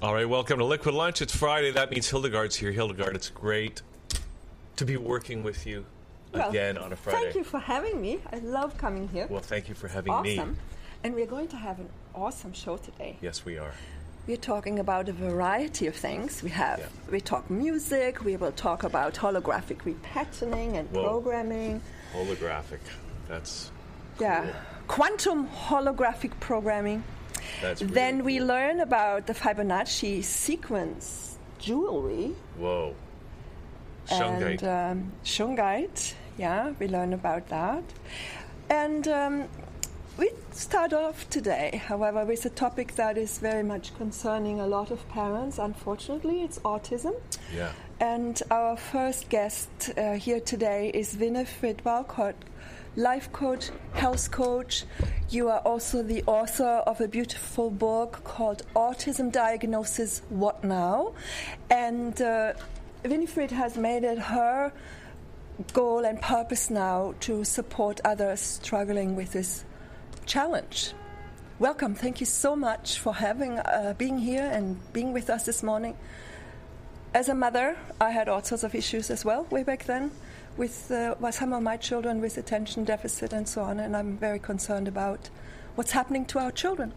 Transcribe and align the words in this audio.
All 0.00 0.14
right, 0.14 0.28
welcome 0.28 0.58
to 0.58 0.64
Liquid 0.64 0.94
Lunch. 0.94 1.20
It's 1.22 1.34
Friday. 1.34 1.72
That 1.72 1.90
means 1.90 2.08
Hildegard's 2.08 2.54
here. 2.54 2.70
Hildegard, 2.70 3.16
it's 3.16 3.30
great 3.30 3.82
to 4.76 4.84
be 4.84 4.96
working 4.96 5.42
with 5.42 5.66
you 5.66 5.84
Well, 6.32 6.48
again 6.50 6.78
on 6.78 6.92
a 6.92 6.96
Friday. 6.96 7.18
Thank 7.24 7.34
you 7.34 7.44
for 7.44 7.58
having 7.58 8.00
me. 8.00 8.20
I 8.32 8.36
love 8.38 8.78
coming 8.78 9.08
here. 9.08 9.26
Well, 9.28 9.40
thank 9.40 9.68
you 9.68 9.74
for 9.74 9.88
having 9.88 10.12
awesome. 10.12 10.50
me. 10.52 10.56
And 11.02 11.14
we're 11.14 11.26
going 11.26 11.48
to 11.48 11.56
have 11.56 11.80
an 11.80 11.88
awesome 12.14 12.52
show 12.52 12.76
today. 12.76 13.16
Yes, 13.20 13.44
we 13.44 13.58
are. 13.58 13.72
We're 14.28 14.36
talking 14.36 14.78
about 14.78 15.08
a 15.08 15.12
variety 15.12 15.86
of 15.88 15.96
things. 15.96 16.42
We 16.44 16.50
have 16.50 16.78
Yeah. 16.78 16.86
we 17.10 17.20
talk 17.20 17.50
music, 17.50 18.24
we 18.24 18.36
will 18.36 18.52
talk 18.52 18.84
about 18.84 19.14
holographic 19.14 19.78
repatterning 19.78 20.74
and 20.74 20.88
Whoa. 20.90 21.02
programming. 21.02 21.80
Holographic. 22.14 22.80
That's 23.26 23.72
Yeah. 24.20 24.42
Cool. 24.42 24.52
Quantum 24.86 25.48
holographic 25.48 26.38
programming. 26.40 27.02
That's. 27.60 27.82
Really 27.82 27.94
then 27.94 28.24
we 28.24 28.38
cool. 28.38 28.46
learn 28.48 28.80
about 28.80 29.26
the 29.26 29.34
Fibonacci 29.34 30.22
sequence 30.24 31.38
jewelry 31.58 32.34
Whoa. 32.56 32.94
Shungite. 34.06 34.62
and 34.62 34.64
um, 34.64 35.12
shungite. 35.24 36.14
Yeah, 36.38 36.72
we 36.78 36.88
learn 36.88 37.12
about 37.12 37.48
that. 37.48 37.82
And 38.70 39.06
um, 39.08 39.48
we 40.16 40.30
start 40.52 40.92
off 40.92 41.28
today, 41.30 41.80
however, 41.86 42.24
with 42.24 42.44
a 42.44 42.50
topic 42.50 42.94
that 42.96 43.16
is 43.18 43.38
very 43.38 43.62
much 43.62 43.96
concerning 43.96 44.60
a 44.60 44.66
lot 44.66 44.90
of 44.90 45.06
parents. 45.10 45.58
Unfortunately, 45.58 46.42
it's 46.42 46.58
autism. 46.60 47.14
yeah. 47.54 47.72
And 48.00 48.40
our 48.50 48.76
first 48.76 49.28
guest 49.28 49.68
uh, 49.96 50.12
here 50.14 50.40
today 50.40 50.90
is 50.94 51.16
Winifred 51.16 51.84
Walcott, 51.84 52.36
life 52.96 53.30
coach, 53.32 53.70
health 53.92 54.30
coach. 54.30 54.84
You 55.30 55.48
are 55.48 55.60
also 55.60 56.02
the 56.02 56.22
author 56.26 56.82
of 56.86 57.00
a 57.00 57.08
beautiful 57.08 57.70
book 57.70 58.20
called 58.24 58.62
Autism 58.74 59.30
Diagnosis 59.30 60.22
What 60.28 60.64
Now? 60.64 61.12
And 61.70 62.20
uh, 62.20 62.54
Winifred 63.04 63.50
has 63.50 63.76
made 63.76 64.04
it 64.04 64.18
her 64.18 64.72
goal 65.72 66.04
and 66.04 66.20
purpose 66.20 66.70
now 66.70 67.14
to 67.20 67.44
support 67.44 68.00
others 68.04 68.40
struggling 68.40 69.16
with 69.16 69.32
this 69.32 69.64
challenge. 70.26 70.92
Welcome. 71.58 71.94
Thank 71.94 72.20
you 72.20 72.26
so 72.26 72.54
much 72.54 72.98
for 72.98 73.14
having 73.14 73.58
uh, 73.58 73.94
being 73.98 74.18
here 74.18 74.48
and 74.52 74.76
being 74.92 75.12
with 75.12 75.28
us 75.28 75.44
this 75.44 75.62
morning. 75.62 75.96
As 77.14 77.28
a 77.28 77.34
mother, 77.34 77.76
I 78.00 78.10
had 78.10 78.28
all 78.28 78.42
sorts 78.42 78.62
of 78.62 78.74
issues 78.74 79.10
as 79.10 79.24
well 79.24 79.44
way 79.50 79.64
back 79.64 79.84
then 79.84 80.12
with, 80.58 80.90
uh, 80.90 81.30
some 81.30 81.52
of 81.52 81.62
my 81.62 81.76
children 81.76 82.20
with 82.20 82.36
attention 82.36 82.84
deficit 82.84 83.32
and 83.32 83.48
so 83.48 83.62
on, 83.62 83.78
and 83.78 83.96
I'm 83.96 84.18
very 84.18 84.40
concerned 84.40 84.88
about 84.88 85.30
what's 85.76 85.92
happening 85.92 86.26
to 86.26 86.40
our 86.40 86.50
children. 86.50 86.92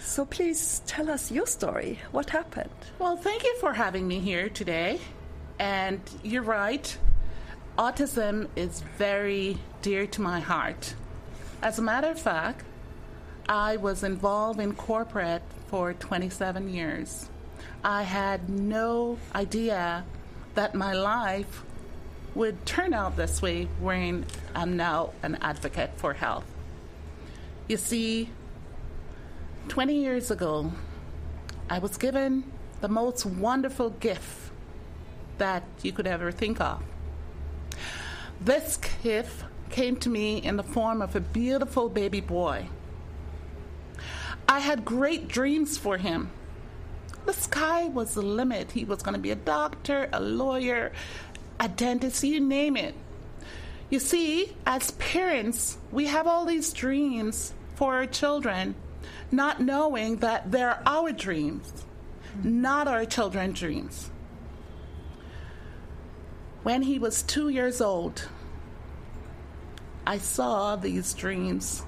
So 0.00 0.24
please 0.24 0.80
tell 0.86 1.10
us 1.10 1.30
your 1.30 1.46
story. 1.46 1.98
What 2.12 2.30
happened? 2.30 2.70
Well, 2.98 3.16
thank 3.16 3.42
you 3.42 3.56
for 3.58 3.72
having 3.72 4.06
me 4.06 4.20
here 4.20 4.48
today. 4.48 5.00
And 5.58 6.00
you're 6.22 6.42
right, 6.42 6.96
autism 7.78 8.48
is 8.56 8.82
very 8.96 9.58
dear 9.82 10.06
to 10.06 10.20
my 10.20 10.40
heart. 10.40 10.94
As 11.62 11.78
a 11.78 11.82
matter 11.82 12.08
of 12.08 12.20
fact, 12.20 12.64
I 13.48 13.76
was 13.76 14.02
involved 14.02 14.60
in 14.60 14.74
corporate 14.74 15.42
for 15.66 15.94
27 15.94 16.68
years. 16.68 17.28
I 17.84 18.02
had 18.02 18.48
no 18.48 19.18
idea 19.34 20.04
that 20.54 20.74
my 20.74 20.92
life 20.92 21.64
would 22.34 22.64
turn 22.64 22.94
out 22.94 23.16
this 23.16 23.42
way 23.42 23.64
when 23.80 24.24
I'm 24.54 24.76
now 24.76 25.12
an 25.22 25.36
advocate 25.40 25.90
for 25.96 26.14
health. 26.14 26.46
You 27.68 27.76
see, 27.76 28.30
20 29.68 29.94
years 29.94 30.30
ago, 30.30 30.72
I 31.68 31.78
was 31.78 31.96
given 31.96 32.50
the 32.80 32.88
most 32.88 33.24
wonderful 33.24 33.90
gift 33.90 34.50
that 35.38 35.62
you 35.82 35.92
could 35.92 36.06
ever 36.06 36.32
think 36.32 36.60
of. 36.60 36.82
This 38.40 38.78
gift 39.02 39.44
came 39.70 39.96
to 39.96 40.08
me 40.08 40.38
in 40.38 40.56
the 40.56 40.62
form 40.62 41.00
of 41.00 41.14
a 41.16 41.20
beautiful 41.20 41.88
baby 41.88 42.20
boy. 42.20 42.68
I 44.48 44.58
had 44.58 44.84
great 44.84 45.28
dreams 45.28 45.78
for 45.78 45.96
him. 45.96 46.30
The 47.24 47.32
sky 47.32 47.84
was 47.84 48.14
the 48.14 48.22
limit. 48.22 48.72
He 48.72 48.84
was 48.84 49.02
going 49.02 49.14
to 49.14 49.20
be 49.20 49.30
a 49.30 49.36
doctor, 49.36 50.08
a 50.12 50.20
lawyer, 50.20 50.92
a 51.62 51.68
dentist, 51.68 52.24
you 52.24 52.40
name 52.40 52.76
it. 52.76 52.92
You 53.88 54.00
see, 54.00 54.56
as 54.66 54.90
parents, 54.92 55.78
we 55.92 56.06
have 56.06 56.26
all 56.26 56.44
these 56.44 56.72
dreams 56.72 57.54
for 57.76 57.94
our 57.94 58.06
children, 58.06 58.74
not 59.30 59.62
knowing 59.62 60.16
that 60.16 60.50
they're 60.50 60.82
our 60.84 61.12
dreams, 61.12 61.84
not 62.42 62.88
our 62.88 63.04
children's 63.04 63.60
dreams. 63.60 64.10
When 66.64 66.82
he 66.82 66.98
was 66.98 67.22
two 67.22 67.48
years 67.48 67.80
old, 67.80 68.28
I 70.04 70.18
saw 70.18 70.74
these 70.74 71.14
dreams 71.14 71.84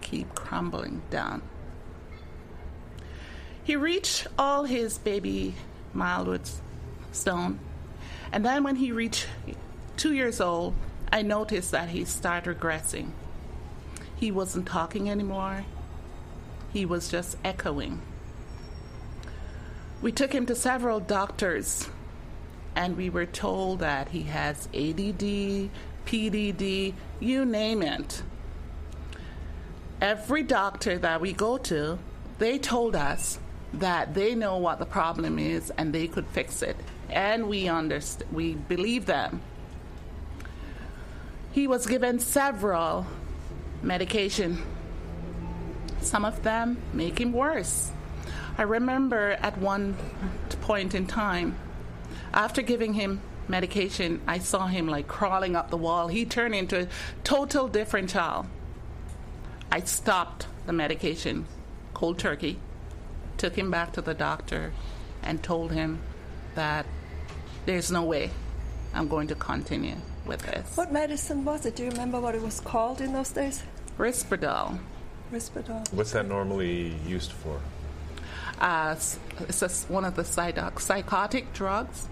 keep 0.00 0.34
crumbling 0.34 1.02
down. 1.10 1.42
He 3.62 3.76
reached 3.76 4.26
all 4.38 4.64
his 4.64 4.96
baby 4.96 5.54
milestone, 5.92 7.58
and 8.32 8.44
then 8.44 8.62
when 8.62 8.76
he 8.76 8.92
reached 8.92 9.26
two 9.96 10.12
years 10.12 10.40
old, 10.40 10.74
I 11.12 11.22
noticed 11.22 11.70
that 11.70 11.90
he 11.90 12.04
started 12.04 12.58
regressing. 12.58 13.10
He 14.16 14.30
wasn't 14.30 14.66
talking 14.66 15.10
anymore. 15.10 15.64
He 16.72 16.84
was 16.84 17.08
just 17.08 17.36
echoing. 17.44 18.00
We 20.02 20.12
took 20.12 20.32
him 20.32 20.46
to 20.46 20.54
several 20.54 21.00
doctors, 21.00 21.88
and 22.74 22.96
we 22.96 23.08
were 23.08 23.26
told 23.26 23.78
that 23.80 24.08
he 24.08 24.24
has 24.24 24.66
ADD, 24.74 25.70
PDD, 26.06 26.94
you 27.20 27.44
name 27.44 27.82
it. 27.82 28.22
Every 30.00 30.42
doctor 30.42 30.98
that 30.98 31.20
we 31.20 31.32
go 31.32 31.56
to, 31.58 31.98
they 32.38 32.58
told 32.58 32.94
us 32.94 33.38
that 33.72 34.14
they 34.14 34.34
know 34.34 34.58
what 34.58 34.78
the 34.78 34.86
problem 34.86 35.38
is 35.38 35.70
and 35.70 35.92
they 35.92 36.06
could 36.06 36.26
fix 36.26 36.62
it. 36.62 36.76
And 37.10 37.48
we 37.48 37.64
underst- 37.64 38.30
we 38.32 38.54
believe 38.54 39.06
them. 39.06 39.40
He 41.52 41.66
was 41.66 41.86
given 41.86 42.18
several 42.18 43.06
medication. 43.82 44.62
Some 46.00 46.24
of 46.24 46.42
them 46.42 46.78
make 46.92 47.20
him 47.20 47.32
worse. 47.32 47.90
I 48.58 48.62
remember 48.62 49.38
at 49.40 49.58
one 49.58 49.96
point 50.60 50.94
in 50.94 51.06
time, 51.06 51.56
after 52.32 52.62
giving 52.62 52.94
him 52.94 53.20
medication, 53.48 54.20
I 54.26 54.38
saw 54.38 54.66
him 54.66 54.88
like 54.88 55.08
crawling 55.08 55.56
up 55.56 55.70
the 55.70 55.76
wall. 55.76 56.08
He 56.08 56.24
turned 56.24 56.54
into 56.54 56.82
a 56.82 56.88
total 57.24 57.68
different 57.68 58.10
child. 58.10 58.46
I 59.70 59.80
stopped 59.80 60.46
the 60.66 60.72
medication 60.72 61.46
cold 61.94 62.18
turkey, 62.18 62.58
took 63.38 63.56
him 63.56 63.70
back 63.70 63.92
to 63.94 64.02
the 64.02 64.12
doctor, 64.12 64.72
and 65.22 65.42
told 65.42 65.72
him 65.72 66.00
that 66.54 66.84
there's 67.66 67.90
no 67.90 68.02
way 68.04 68.30
I'm 68.94 69.08
going 69.08 69.26
to 69.28 69.34
continue 69.34 69.96
with 70.24 70.40
this. 70.42 70.76
What 70.76 70.92
medicine 70.92 71.44
was 71.44 71.66
it? 71.66 71.76
Do 71.76 71.84
you 71.84 71.90
remember 71.90 72.20
what 72.20 72.34
it 72.34 72.42
was 72.42 72.60
called 72.60 73.00
in 73.00 73.12
those 73.12 73.30
days? 73.30 73.62
Risperdal. 73.98 74.78
Risperdal. 75.32 75.92
What's 75.92 76.12
that 76.12 76.26
normally 76.26 76.94
used 77.06 77.32
for? 77.32 77.60
Uh, 78.60 78.94
it's 79.40 79.60
just 79.60 79.90
one 79.90 80.04
of 80.04 80.16
the 80.16 80.24
psych- 80.24 80.80
psychotic 80.80 81.52
drugs. 81.52 82.08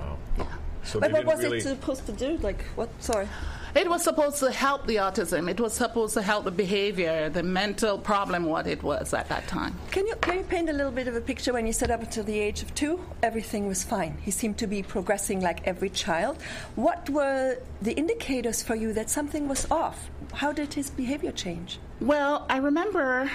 Wow. 0.00 0.48
So 0.82 0.98
But 1.00 1.12
what 1.12 1.24
was 1.26 1.40
really. 1.42 1.58
it 1.58 1.62
supposed 1.62 2.06
to 2.06 2.12
do? 2.12 2.38
Like 2.38 2.62
what? 2.74 2.88
Sorry. 3.02 3.28
It 3.76 3.90
was 3.90 4.02
supposed 4.02 4.38
to 4.38 4.50
help 4.50 4.86
the 4.86 4.96
autism. 4.96 5.50
It 5.50 5.60
was 5.60 5.74
supposed 5.74 6.14
to 6.14 6.22
help 6.22 6.44
the 6.46 6.50
behavior, 6.50 7.28
the 7.28 7.42
mental 7.42 7.98
problem, 7.98 8.44
what 8.44 8.66
it 8.66 8.82
was 8.82 9.12
at 9.12 9.28
that 9.28 9.46
time. 9.48 9.78
Can 9.90 10.06
you, 10.06 10.14
can 10.16 10.38
you 10.38 10.44
paint 10.44 10.70
a 10.70 10.72
little 10.72 10.90
bit 10.90 11.08
of 11.08 11.14
a 11.14 11.20
picture 11.20 11.52
when 11.52 11.66
you 11.66 11.74
said 11.74 11.90
up 11.90 12.00
until 12.00 12.24
the 12.24 12.38
age 12.38 12.62
of 12.62 12.74
two, 12.74 13.04
everything 13.22 13.68
was 13.68 13.84
fine? 13.84 14.16
He 14.22 14.30
seemed 14.30 14.56
to 14.58 14.66
be 14.66 14.82
progressing 14.82 15.42
like 15.42 15.66
every 15.66 15.90
child. 15.90 16.40
What 16.74 17.10
were 17.10 17.58
the 17.82 17.92
indicators 17.92 18.62
for 18.62 18.74
you 18.74 18.94
that 18.94 19.10
something 19.10 19.46
was 19.46 19.70
off? 19.70 20.08
How 20.32 20.52
did 20.52 20.72
his 20.72 20.88
behavior 20.88 21.32
change? 21.32 21.78
Well, 22.00 22.46
I 22.48 22.56
remember, 22.56 23.30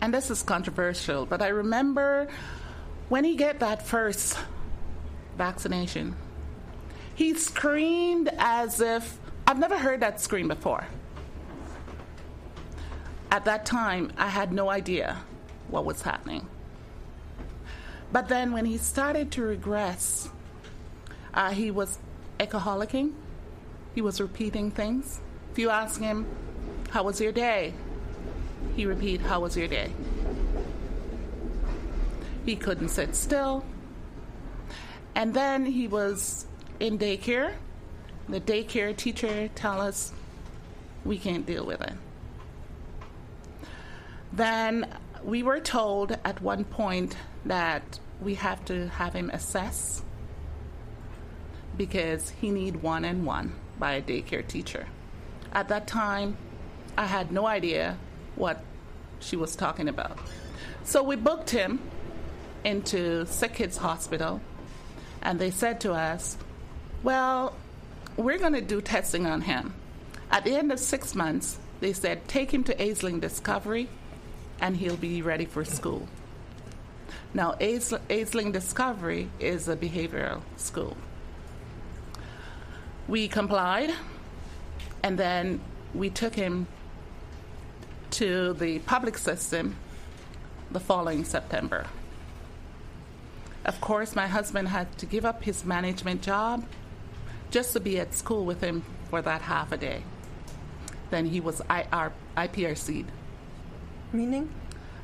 and 0.00 0.14
this 0.14 0.30
is 0.30 0.44
controversial, 0.44 1.26
but 1.26 1.42
I 1.42 1.48
remember 1.48 2.28
when 3.08 3.24
he 3.24 3.34
get 3.34 3.58
that 3.58 3.84
first 3.84 4.38
vaccination, 5.36 6.14
he 7.16 7.34
screamed 7.34 8.30
as 8.38 8.80
if 8.80 9.18
I've 9.46 9.58
never 9.58 9.78
heard 9.78 10.00
that 10.00 10.20
scream 10.20 10.48
before. 10.48 10.86
At 13.30 13.44
that 13.44 13.66
time, 13.66 14.12
I 14.16 14.28
had 14.28 14.52
no 14.52 14.70
idea 14.70 15.18
what 15.68 15.84
was 15.84 16.02
happening. 16.02 16.46
But 18.12 18.28
then 18.28 18.52
when 18.52 18.64
he 18.64 18.78
started 18.78 19.32
to 19.32 19.42
regress, 19.42 20.28
uh, 21.34 21.50
he 21.50 21.70
was 21.70 21.98
echoholicing. 22.38 23.12
He 23.94 24.00
was 24.00 24.20
repeating 24.20 24.70
things. 24.70 25.20
If 25.50 25.58
you 25.58 25.70
ask 25.70 26.00
him, 26.00 26.26
How 26.90 27.02
was 27.02 27.20
your 27.20 27.32
day? 27.32 27.74
He 28.76 28.86
repeat, 28.86 29.20
How 29.20 29.40
was 29.40 29.56
your 29.56 29.68
day? 29.68 29.90
He 32.46 32.56
couldn't 32.56 32.88
sit 32.90 33.16
still. 33.16 33.64
And 35.14 35.34
then 35.34 35.66
he 35.66 35.88
was 35.88 36.46
in 36.80 36.98
daycare 36.98 37.54
the 38.28 38.40
daycare 38.40 38.96
teacher 38.96 39.48
tell 39.54 39.80
us 39.80 40.12
we 41.04 41.18
can't 41.18 41.46
deal 41.46 41.64
with 41.64 41.80
it. 41.82 41.92
Then 44.32 44.86
we 45.22 45.42
were 45.42 45.60
told 45.60 46.18
at 46.24 46.40
one 46.40 46.64
point 46.64 47.16
that 47.44 47.98
we 48.20 48.34
have 48.34 48.64
to 48.66 48.88
have 48.88 49.12
him 49.12 49.30
assess 49.30 50.02
because 51.76 52.30
he 52.30 52.50
need 52.50 52.82
one 52.82 53.04
and 53.04 53.26
one 53.26 53.52
by 53.78 53.92
a 53.92 54.02
daycare 54.02 54.46
teacher. 54.46 54.86
At 55.52 55.68
that 55.68 55.86
time, 55.86 56.36
I 56.96 57.06
had 57.06 57.32
no 57.32 57.46
idea 57.46 57.98
what 58.36 58.62
she 59.20 59.36
was 59.36 59.56
talking 59.56 59.88
about. 59.88 60.18
So 60.84 61.02
we 61.02 61.16
booked 61.16 61.50
him 61.50 61.80
into 62.64 63.26
Sick 63.26 63.54
Kids 63.54 63.76
Hospital, 63.76 64.40
and 65.22 65.38
they 65.38 65.50
said 65.50 65.80
to 65.80 65.92
us, 65.92 66.36
Well, 67.02 67.54
we're 68.16 68.38
going 68.38 68.52
to 68.52 68.60
do 68.60 68.80
testing 68.80 69.26
on 69.26 69.42
him. 69.42 69.74
At 70.30 70.44
the 70.44 70.56
end 70.56 70.72
of 70.72 70.80
six 70.80 71.14
months, 71.14 71.58
they 71.80 71.92
said, 71.92 72.26
take 72.28 72.52
him 72.52 72.64
to 72.64 72.74
Aisling 72.76 73.20
Discovery 73.20 73.88
and 74.60 74.76
he'll 74.76 74.96
be 74.96 75.22
ready 75.22 75.44
for 75.44 75.64
school. 75.64 76.08
Now, 77.32 77.52
Aisling 77.60 78.52
Discovery 78.52 79.28
is 79.40 79.68
a 79.68 79.76
behavioral 79.76 80.42
school. 80.56 80.96
We 83.08 83.28
complied, 83.28 83.92
and 85.02 85.18
then 85.18 85.60
we 85.92 86.08
took 86.08 86.34
him 86.34 86.66
to 88.12 88.54
the 88.54 88.78
public 88.80 89.18
system 89.18 89.76
the 90.70 90.80
following 90.80 91.24
September. 91.24 91.86
Of 93.64 93.80
course, 93.80 94.14
my 94.14 94.26
husband 94.26 94.68
had 94.68 94.96
to 94.98 95.06
give 95.06 95.24
up 95.24 95.42
his 95.42 95.64
management 95.64 96.22
job 96.22 96.64
just 97.50 97.72
to 97.72 97.80
be 97.80 97.98
at 97.98 98.14
school 98.14 98.44
with 98.44 98.60
him 98.60 98.82
for 99.10 99.22
that 99.22 99.42
half 99.42 99.72
a 99.72 99.76
day. 99.76 100.02
Then 101.10 101.26
he 101.26 101.40
was 101.40 101.60
IR, 101.70 102.12
IPRC'd. 102.36 103.10
Meaning? 104.12 104.52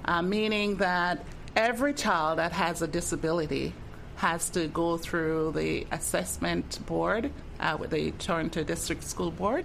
Uh, 0.04 0.22
meaning 0.22 0.76
that 0.76 1.24
every 1.56 1.94
child 1.94 2.38
that 2.38 2.52
has 2.52 2.82
a 2.82 2.86
disability 2.86 3.72
has 4.16 4.50
to 4.50 4.68
go 4.68 4.96
through 4.96 5.52
the 5.52 5.86
assessment 5.90 6.84
board 6.86 7.30
uh, 7.58 7.76
with 7.78 7.90
the 7.90 8.10
Toronto 8.12 8.62
District 8.62 9.02
School 9.02 9.30
Board 9.30 9.64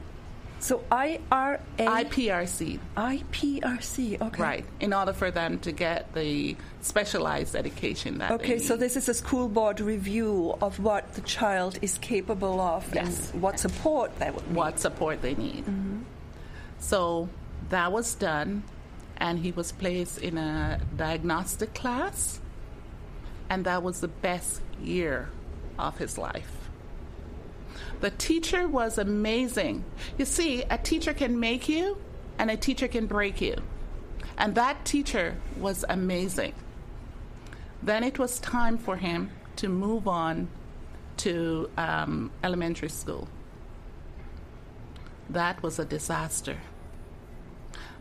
so 0.60 0.84
IRA? 0.92 1.60
IPRC. 1.78 2.80
IPRC, 2.98 4.22
okay. 4.22 4.42
Right, 4.42 4.66
in 4.80 4.94
order 4.94 5.14
for 5.14 5.32
them 5.32 5.60
to 5.60 5.72
get 5.72 6.14
the 6.14 6.56
specialized 6.82 7.56
education 7.56 8.20
that 8.20 8.32
Okay, 8.32 8.60
so 8.60 8.78
this 8.78 8.96
is 8.96 9.10
a 9.10 9.14
school 9.14 9.48
board 9.48 9.80
review 9.80 10.56
of 10.62 10.80
what 10.80 11.14
the 11.14 11.22
child 11.22 11.78
is 11.82 11.98
capable 11.98 12.60
of 12.62 12.94
yes. 12.94 13.32
and 13.32 13.42
what 13.42 13.60
support 13.60 14.18
they 14.20 14.32
would 14.32 14.48
need. 14.48 14.56
What 14.56 14.80
support 14.80 15.22
they 15.22 15.36
need. 15.36 15.66
Mm-hmm. 15.66 16.02
So 16.80 17.30
that 17.70 17.92
was 17.92 18.16
done, 18.16 18.64
and 19.18 19.40
he 19.40 19.52
was 19.52 19.72
placed 19.72 20.20
in 20.20 20.38
a 20.38 20.80
diagnostic 20.96 21.74
class, 21.74 22.40
and 23.50 23.66
that 23.66 23.84
was 23.84 24.02
the 24.02 24.08
best 24.08 24.62
year 24.82 25.30
of 25.78 25.98
his 25.98 26.18
life. 26.18 26.65
The 28.02 28.12
teacher 28.12 28.68
was 28.68 28.98
amazing. 28.98 29.84
You 30.18 30.26
see, 30.26 30.64
a 30.64 30.78
teacher 30.78 31.14
can 31.14 31.40
make 31.40 31.70
you 31.70 31.98
and 32.38 32.52
a 32.52 32.58
teacher 32.58 32.88
can 32.88 33.08
break 33.08 33.42
you. 33.42 33.56
And 34.38 34.56
that 34.56 34.86
teacher 34.86 35.36
was 35.58 35.86
amazing. 35.88 36.54
Then 37.82 38.04
it 38.04 38.20
was 38.20 38.40
time 38.40 38.78
for 38.78 38.98
him 38.98 39.30
to 39.58 39.70
move 39.70 40.08
on 40.08 40.50
to 41.18 41.70
um, 41.78 42.32
elementary 42.44 42.90
school. 42.90 43.28
That 45.30 45.64
was 45.64 45.80
a 45.80 45.86
disaster. 45.86 46.58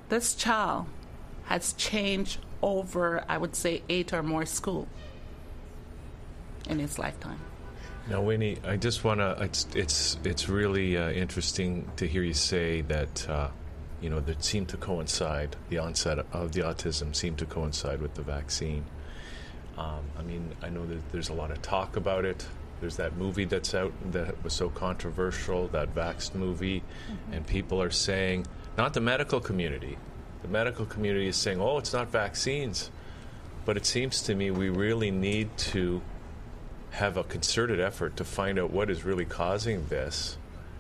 This 0.09 0.35
child 0.35 0.87
has 1.45 1.73
changed 1.75 2.39
over, 2.63 3.25
I 3.29 3.39
would 3.39 3.55
say, 3.55 3.83
eight 3.89 4.13
or 4.13 4.23
more 4.23 4.47
school 4.47 4.89
in 6.69 6.79
his 6.79 6.99
lifetime. 6.99 7.41
Now, 8.09 8.21
Winnie, 8.21 8.59
I 8.67 8.77
just 8.77 9.03
want 9.03 9.21
to. 9.21 9.37
It's 9.41 9.67
it's 9.75 10.19
it's 10.25 10.49
really 10.49 10.97
uh, 10.97 11.11
interesting 11.11 11.91
to 11.97 12.07
hear 12.07 12.23
you 12.23 12.35
say 12.35 12.83
that. 12.83 13.29
Uh, 13.29 13.49
you 14.01 14.11
know, 14.11 14.21
that 14.21 14.45
seemed 14.45 14.69
to 14.69 14.77
coincide. 14.77 15.57
The 15.71 15.79
onset 15.79 16.27
of 16.31 16.53
the 16.53 16.61
autism 16.61 17.17
seemed 17.17 17.39
to 17.39 17.47
coincide 17.47 18.03
with 18.03 18.13
the 18.13 18.21
vaccine. 18.21 18.85
Um, 19.79 20.05
I 20.19 20.23
mean, 20.23 20.55
I 20.63 20.69
know 20.69 20.85
that 20.85 21.11
there's 21.11 21.31
a 21.31 21.33
lot 21.33 21.51
of 21.51 21.63
talk 21.63 21.97
about 21.97 22.27
it. 22.27 22.47
There's 22.81 22.97
that 22.97 23.17
movie 23.17 23.47
that's 23.47 23.75
out 23.75 23.95
that 24.13 24.45
was 24.45 24.53
so 24.53 24.69
controversial, 24.69 25.69
that 25.69 25.95
Vaxxed 25.95 26.35
movie, 26.35 26.81
mm-hmm. 26.81 27.33
and 27.33 27.47
people 27.47 27.81
are 27.81 27.91
saying, 27.91 28.47
not 28.77 28.93
the 28.93 29.01
medical 29.01 29.41
community. 29.41 29.97
The 30.43 30.49
medical 30.49 30.85
community 30.85 31.29
is 31.29 31.37
saying, 31.37 31.61
oh, 31.61 31.79
it's 31.79 31.95
not 31.95 32.11
vaccines. 32.11 32.91
But 33.65 33.79
it 33.79 33.87
seems 33.87 34.21
to 34.23 34.35
me 34.35 34.51
we 34.51 34.69
really 34.69 35.11
need 35.11 35.57
to 35.73 36.03
have 36.95 37.17
a 37.17 37.25
concerted 37.25 37.81
effort 37.81 38.17
to 38.17 38.25
find 38.25 38.57
out 38.57 38.71
what 38.71 38.89
is 38.89 39.05
really 39.05 39.25
causing 39.25 39.85
this 39.89 40.39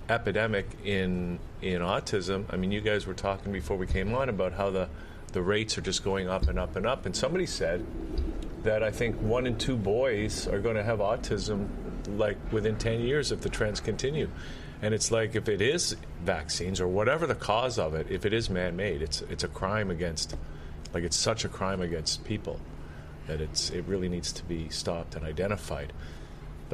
epidemic 0.08 0.66
in 0.84 1.40
in 1.60 1.80
autism. 1.80 2.44
I 2.50 2.56
mean, 2.56 2.70
you 2.70 2.80
guys 2.80 3.04
were 3.04 3.14
talking 3.14 3.52
before 3.52 3.76
we 3.76 3.88
came 3.88 4.14
on 4.14 4.28
about 4.28 4.52
how 4.52 4.70
the 4.70 4.88
the 5.32 5.42
rates 5.42 5.76
are 5.76 5.80
just 5.80 6.04
going 6.04 6.28
up 6.28 6.46
and 6.46 6.56
up 6.56 6.76
and 6.76 6.86
up. 6.86 7.04
And 7.04 7.16
somebody 7.16 7.46
said 7.46 7.84
that 8.62 8.84
I 8.84 8.92
think 8.92 9.16
one 9.16 9.44
in 9.44 9.58
two 9.58 9.76
boys 9.76 10.46
are 10.46 10.60
going 10.60 10.76
to 10.76 10.84
have 10.84 11.00
autism 11.00 11.66
like 12.16 12.36
within 12.52 12.76
10 12.76 13.00
years 13.00 13.32
if 13.32 13.40
the 13.40 13.48
trends 13.48 13.80
continue. 13.80 14.30
And 14.82 14.94
it's 14.94 15.10
like 15.10 15.34
if 15.34 15.48
it 15.48 15.60
is 15.60 15.96
vaccines 16.22 16.80
or 16.80 16.86
whatever 16.86 17.26
the 17.26 17.34
cause 17.34 17.76
of 17.76 17.94
it, 17.94 18.06
if 18.08 18.24
it 18.24 18.32
is 18.32 18.48
man-made, 18.48 19.02
it's 19.02 19.20
it's 19.22 19.42
a 19.42 19.48
crime 19.48 19.90
against 19.90 20.36
like 20.92 21.02
it's 21.02 21.16
such 21.16 21.44
a 21.44 21.48
crime 21.48 21.80
against 21.80 22.24
people 22.24 22.60
that 23.26 23.40
it's 23.40 23.70
it 23.70 23.84
really 23.86 24.08
needs 24.08 24.32
to 24.32 24.44
be 24.44 24.68
stopped 24.68 25.14
and 25.14 25.24
identified. 25.24 25.92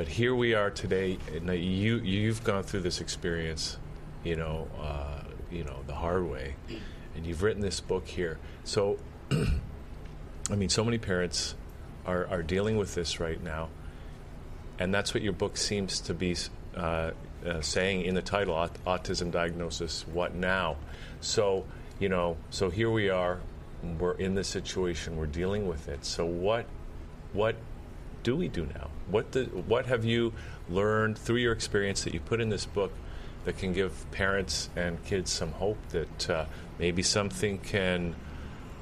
But 0.01 0.09
here 0.09 0.35
we 0.35 0.55
are 0.55 0.71
today, 0.71 1.19
and 1.31 1.47
you 1.51 1.99
you've 1.99 2.43
gone 2.43 2.63
through 2.63 2.81
this 2.81 3.03
experience, 3.03 3.77
you 4.25 4.35
know, 4.35 4.67
uh, 4.81 5.25
you 5.51 5.63
know 5.63 5.81
the 5.87 5.95
hard 5.95 6.27
way, 6.27 6.55
and 7.15 7.27
you've 7.27 7.43
written 7.43 7.61
this 7.61 7.81
book 7.81 8.09
here. 8.09 8.39
So, 8.65 8.97
I 9.31 10.57
mean, 10.57 10.71
so 10.71 10.85
many 10.85 10.97
parents 10.97 11.55
are 12.07 12.27
are 12.29 12.43
dealing 12.43 12.79
with 12.79 12.95
this 12.95 13.21
right 13.21 13.43
now, 13.43 13.69
and 14.79 14.95
that's 14.95 15.13
what 15.13 15.23
your 15.23 15.35
book 15.35 15.59
seems 15.59 16.01
to 16.01 16.15
be 16.15 16.35
uh, 16.75 17.11
uh, 17.45 17.61
saying 17.61 18.01
in 18.07 18.15
the 18.15 18.23
title: 18.23 18.55
Autism 18.87 19.31
Diagnosis. 19.31 20.07
What 20.07 20.35
now? 20.35 20.79
So 21.21 21.67
you 21.99 22.09
know, 22.09 22.39
so 22.49 22.71
here 22.71 22.91
we 22.91 23.11
are 23.11 23.39
we're 23.99 24.15
in 24.15 24.35
this 24.35 24.49
situation, 24.49 25.19
we're 25.19 25.27
dealing 25.27 25.69
with 25.69 25.89
it. 25.89 26.07
So 26.07 26.25
what 26.25 26.65
what 27.35 27.55
do 28.23 28.37
we 28.37 28.49
do 28.49 28.67
now? 28.67 28.89
What 29.09 29.33
the, 29.33 29.45
what 29.45 29.87
have 29.87 30.05
you 30.05 30.33
learned 30.69 31.19
through 31.19 31.37
your 31.37 31.53
experience 31.53 32.05
that 32.05 32.15
you 32.15 32.21
put 32.21 32.41
in 32.41 32.49
this 32.49 32.67
book 32.67 32.93
that 33.45 33.59
can 33.59 33.73
give 33.73 33.93
parents 34.11 34.69
and 34.77 35.03
kids 35.05 35.31
some 35.31 35.53
hope 35.53 35.79
that 35.91 36.31
uh, 36.31 36.45
maybe 36.79 37.03
something 37.03 37.59
can 37.59 38.15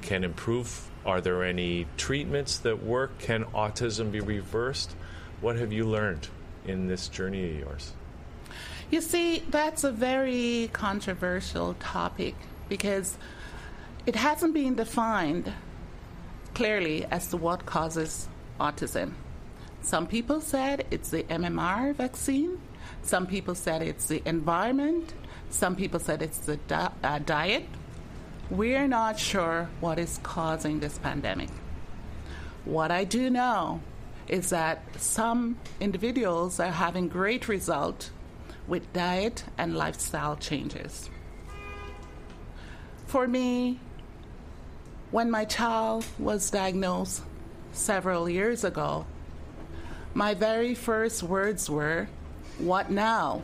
can 0.01 0.23
improve? 0.23 0.89
Are 1.05 1.21
there 1.21 1.43
any 1.43 1.87
treatments 1.97 2.59
that 2.59 2.83
work? 2.83 3.19
Can 3.19 3.45
autism 3.45 4.11
be 4.11 4.19
reversed? 4.19 4.95
What 5.41 5.55
have 5.57 5.71
you 5.71 5.85
learned 5.85 6.27
in 6.65 6.87
this 6.87 7.07
journey 7.07 7.49
of 7.49 7.59
yours? 7.59 7.93
You 8.91 9.01
see, 9.01 9.43
that's 9.49 9.83
a 9.83 9.91
very 9.91 10.69
controversial 10.73 11.75
topic 11.75 12.35
because 12.67 13.17
it 14.05 14.15
hasn't 14.15 14.53
been 14.53 14.75
defined 14.75 15.53
clearly 16.53 17.05
as 17.05 17.27
to 17.27 17.37
what 17.37 17.65
causes 17.65 18.27
autism. 18.59 19.13
Some 19.81 20.07
people 20.07 20.41
said 20.41 20.85
it's 20.91 21.09
the 21.09 21.23
MMR 21.23 21.95
vaccine. 21.95 22.59
Some 23.01 23.25
people 23.27 23.55
said 23.55 23.81
it's 23.81 24.07
the 24.07 24.21
environment. 24.27 25.13
Some 25.49 25.75
people 25.75 25.99
said 25.99 26.21
it's 26.21 26.39
the 26.39 26.57
di- 26.57 26.91
uh, 27.03 27.19
diet. 27.19 27.65
We're 28.49 28.87
not 28.87 29.19
sure 29.19 29.69
what 29.79 29.99
is 29.99 30.19
causing 30.23 30.79
this 30.79 30.97
pandemic. 30.97 31.49
What 32.65 32.91
I 32.91 33.03
do 33.03 33.29
know 33.29 33.81
is 34.27 34.49
that 34.49 34.83
some 34.97 35.57
individuals 35.79 36.59
are 36.59 36.71
having 36.71 37.07
great 37.07 37.47
result 37.47 38.11
with 38.67 38.91
diet 38.93 39.43
and 39.57 39.75
lifestyle 39.75 40.35
changes. 40.35 41.09
For 43.07 43.27
me, 43.27 43.79
when 45.09 45.31
my 45.31 45.45
child 45.45 46.05
was 46.19 46.51
diagnosed 46.51 47.23
several 47.71 48.29
years 48.29 48.63
ago, 48.63 49.07
my 50.13 50.33
very 50.33 50.75
first 50.75 51.23
words 51.23 51.69
were, 51.69 52.07
What 52.57 52.91
now? 52.91 53.43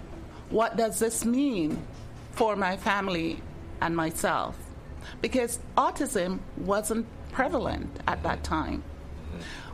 What 0.49 0.77
does 0.77 0.99
this 0.99 1.25
mean 1.25 1.85
for 2.31 2.55
my 2.55 2.77
family 2.77 3.41
and 3.81 3.95
myself? 3.95 4.57
Because 5.21 5.59
autism 5.77 6.39
wasn't 6.57 7.05
prevalent 7.31 7.99
at 8.07 8.23
that 8.23 8.43
time. 8.43 8.83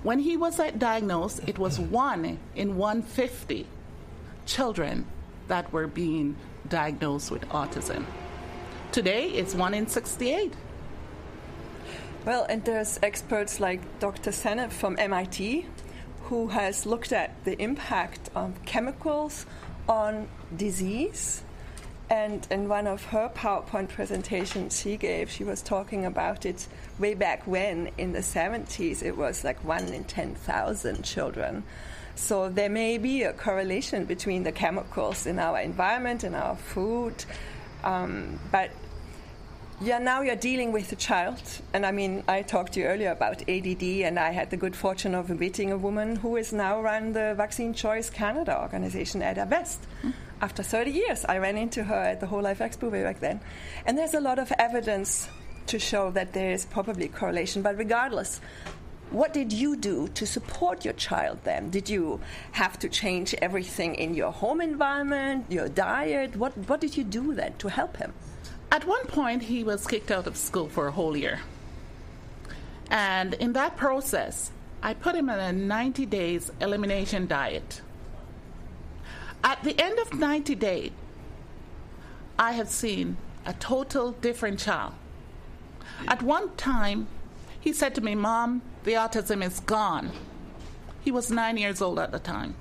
When 0.04 0.20
he 0.20 0.36
was 0.36 0.58
diagnosed, 0.78 1.42
it 1.48 1.60
was 1.60 1.80
one 1.80 2.40
in 2.56 2.78
150 2.78 3.68
children 4.46 5.06
that 5.48 5.72
were 5.72 5.88
being 5.88 6.36
diagnosed 6.68 7.30
with 7.30 7.48
autism. 7.50 8.06
Today, 8.92 9.30
it's 9.30 9.54
one 9.54 9.74
in 9.74 9.88
68. 9.88 10.54
Well, 12.26 12.46
and 12.50 12.64
there's 12.66 13.00
experts 13.04 13.60
like 13.60 14.00
Dr. 14.00 14.32
Seneff 14.32 14.72
from 14.72 14.96
MIT 15.00 15.66
who 16.32 16.48
has 16.48 16.86
looked 16.86 17.12
at 17.12 17.44
the 17.44 17.62
impact 17.62 18.30
of 18.36 18.54
chemicals 18.64 19.46
on 19.90 20.30
disease. 20.56 21.44
And 22.10 22.48
in 22.50 22.70
one 22.70 22.88
of 22.88 23.04
her 23.08 23.30
PowerPoint 23.36 23.90
presentations 23.90 24.80
she 24.80 24.96
gave, 24.96 25.30
she 25.30 25.44
was 25.44 25.62
talking 25.62 26.06
about 26.06 26.46
it 26.46 26.70
way 26.98 27.16
back 27.16 27.46
when 27.46 27.90
in 27.98 28.14
the 28.14 28.20
70s, 28.20 29.04
it 29.04 29.18
was 29.18 29.44
like 29.44 29.62
one 29.66 29.90
in 29.90 30.06
10,000 30.06 31.04
children. 31.04 31.64
So 32.16 32.48
there 32.48 32.70
may 32.70 32.98
be 32.98 33.24
a 33.24 33.34
correlation 33.34 34.06
between 34.06 34.44
the 34.44 34.54
chemicals 34.54 35.26
in 35.26 35.38
our 35.38 35.60
environment 35.60 36.24
and 36.24 36.34
our 36.34 36.56
food. 36.56 37.26
Um, 37.84 38.40
but 38.54 38.72
yeah, 39.82 39.98
now 39.98 40.22
you're 40.22 40.36
dealing 40.36 40.72
with 40.72 40.92
a 40.92 40.96
child. 40.96 41.42
And 41.74 41.86
I 41.86 41.92
mean, 41.92 42.24
I 42.28 42.44
talked 42.44 42.74
to 42.74 42.80
you 42.80 42.86
earlier 42.86 43.12
about 43.12 43.42
ADD, 43.50 43.84
and 43.84 44.20
I 44.20 44.30
had 44.30 44.52
the 44.52 44.58
good 44.58 44.76
fortune 44.76 45.16
of 45.16 45.30
meeting 45.40 45.72
a 45.72 45.78
woman 45.78 46.16
who 46.18 46.36
is 46.36 46.54
now 46.54 46.82
run 46.82 47.14
the 47.14 47.34
Vaccine 47.36 47.74
Choice 47.74 48.10
Canada 48.10 48.62
organization 48.62 49.24
Edda 49.24 49.48
West. 49.50 49.82
Mm. 50.04 50.14
After 50.40 50.62
30 50.62 50.92
years, 50.92 51.26
I 51.26 51.40
ran 51.40 51.58
into 51.58 51.84
her 51.84 51.96
at 51.96 52.20
the 52.20 52.28
Whole 52.28 52.44
Life 52.44 52.60
Expo 52.60 52.92
way 52.92 53.02
back 53.02 53.20
then. 53.20 53.42
And 53.88 53.98
there's 53.98 54.14
a 54.14 54.20
lot 54.20 54.38
of 54.38 54.52
evidence 54.60 55.28
to 55.68 55.80
show 55.80 56.12
that 56.12 56.34
there 56.34 56.52
is 56.52 56.66
probably 56.66 57.08
correlation. 57.08 57.64
But 57.64 57.78
regardless, 57.78 58.40
what 59.10 59.34
did 59.34 59.52
you 59.52 59.76
do 59.76 60.08
to 60.10 60.28
support 60.28 60.86
your 60.86 60.94
child 60.94 61.40
then? 61.44 61.72
Did 61.72 61.90
you 61.90 62.20
have 62.52 62.78
to 62.80 62.90
change 62.90 63.34
everything 63.42 63.96
in 63.96 64.14
your 64.14 64.32
home 64.32 64.62
environment, 64.62 65.46
your 65.50 65.70
diet? 65.70 66.36
What, 66.36 66.56
what 66.70 66.82
did 66.82 66.96
you 66.96 67.04
do 67.04 67.34
then 67.34 67.56
to 67.58 67.70
help 67.70 67.98
him? 67.98 68.14
At 68.72 68.86
one 68.86 69.06
point, 69.06 69.44
he 69.44 69.66
was 69.66 69.86
kicked 69.86 70.12
out 70.12 70.28
of 70.28 70.38
school 70.38 70.70
for 70.70 70.88
a 70.88 70.92
whole 70.92 71.18
year. 71.18 71.42
And 72.90 73.34
in 73.34 73.54
that 73.54 73.76
process, 73.76 74.52
I 74.82 74.94
put 74.94 75.16
him 75.16 75.30
on 75.30 75.40
a 75.40 75.52
90 75.52 76.06
days 76.06 76.52
elimination 76.62 77.28
diet. 77.28 77.82
At 79.44 79.64
the 79.64 79.80
end 79.80 80.00
of 80.00 80.14
90 80.14 80.56
days, 80.56 80.92
I 82.40 82.54
have 82.54 82.70
seen 82.70 83.18
a 83.46 83.54
total 83.54 84.14
different 84.14 84.60
child. 84.60 84.94
At 86.08 86.24
one 86.24 86.56
time, 86.56 87.08
he 87.60 87.74
said 87.74 87.94
to 87.96 88.02
me, 88.02 88.16
Mom, 88.16 88.62
the 88.84 88.94
autism 88.94 89.44
is 89.46 89.60
gone. 89.60 90.12
He 91.02 91.12
was 91.12 91.30
nine 91.30 91.58
years 91.58 91.82
old 91.82 92.00
at 92.00 92.12
the 92.12 92.20
time. 92.20 92.56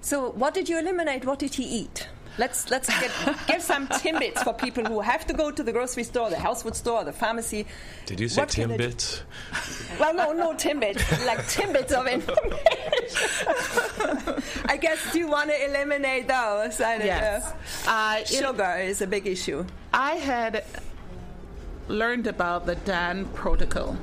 So, 0.00 0.30
what 0.30 0.54
did 0.54 0.68
you 0.68 0.78
eliminate? 0.78 1.24
What 1.24 1.38
did 1.38 1.54
he 1.54 1.64
eat? 1.64 2.08
Let's 2.38 2.70
let's 2.70 2.88
get, 2.88 3.10
give 3.46 3.60
some 3.60 3.86
timbits 3.88 4.42
for 4.42 4.54
people 4.54 4.84
who 4.84 5.00
have 5.00 5.26
to 5.26 5.34
go 5.34 5.50
to 5.50 5.62
the 5.62 5.72
grocery 5.72 6.04
store, 6.04 6.30
the 6.30 6.36
health 6.36 6.62
food 6.62 6.74
store, 6.74 7.04
the 7.04 7.12
pharmacy. 7.12 7.66
Did 8.06 8.20
you 8.20 8.28
say 8.28 8.42
what 8.42 8.48
timbits? 8.48 9.20
Well, 10.00 10.14
no, 10.14 10.32
no 10.32 10.54
timbits, 10.54 11.26
like 11.26 11.38
timbits 11.40 11.92
of 11.92 12.06
information. 12.06 12.54
I 14.66 14.78
guess 14.78 15.14
you 15.14 15.28
want 15.28 15.50
to 15.50 15.64
eliminate 15.68 16.28
those. 16.28 16.80
yes. 16.80 17.52
Uh, 17.86 18.24
sugar 18.24 18.76
is 18.80 19.02
a 19.02 19.06
big 19.06 19.26
issue. 19.26 19.66
I 19.92 20.12
had 20.12 20.64
learned 21.88 22.26
about 22.26 22.64
the 22.64 22.76
DAN 22.76 23.26
protocol. 23.34 23.98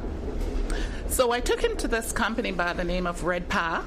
So 1.07 1.31
I 1.31 1.39
took 1.39 1.62
him 1.62 1.75
to 1.77 1.88
this 1.88 2.12
company 2.12 2.51
by 2.51 2.74
the 2.74 2.83
name 2.83 3.07
of 3.07 3.24
Red-Pa 3.24 3.83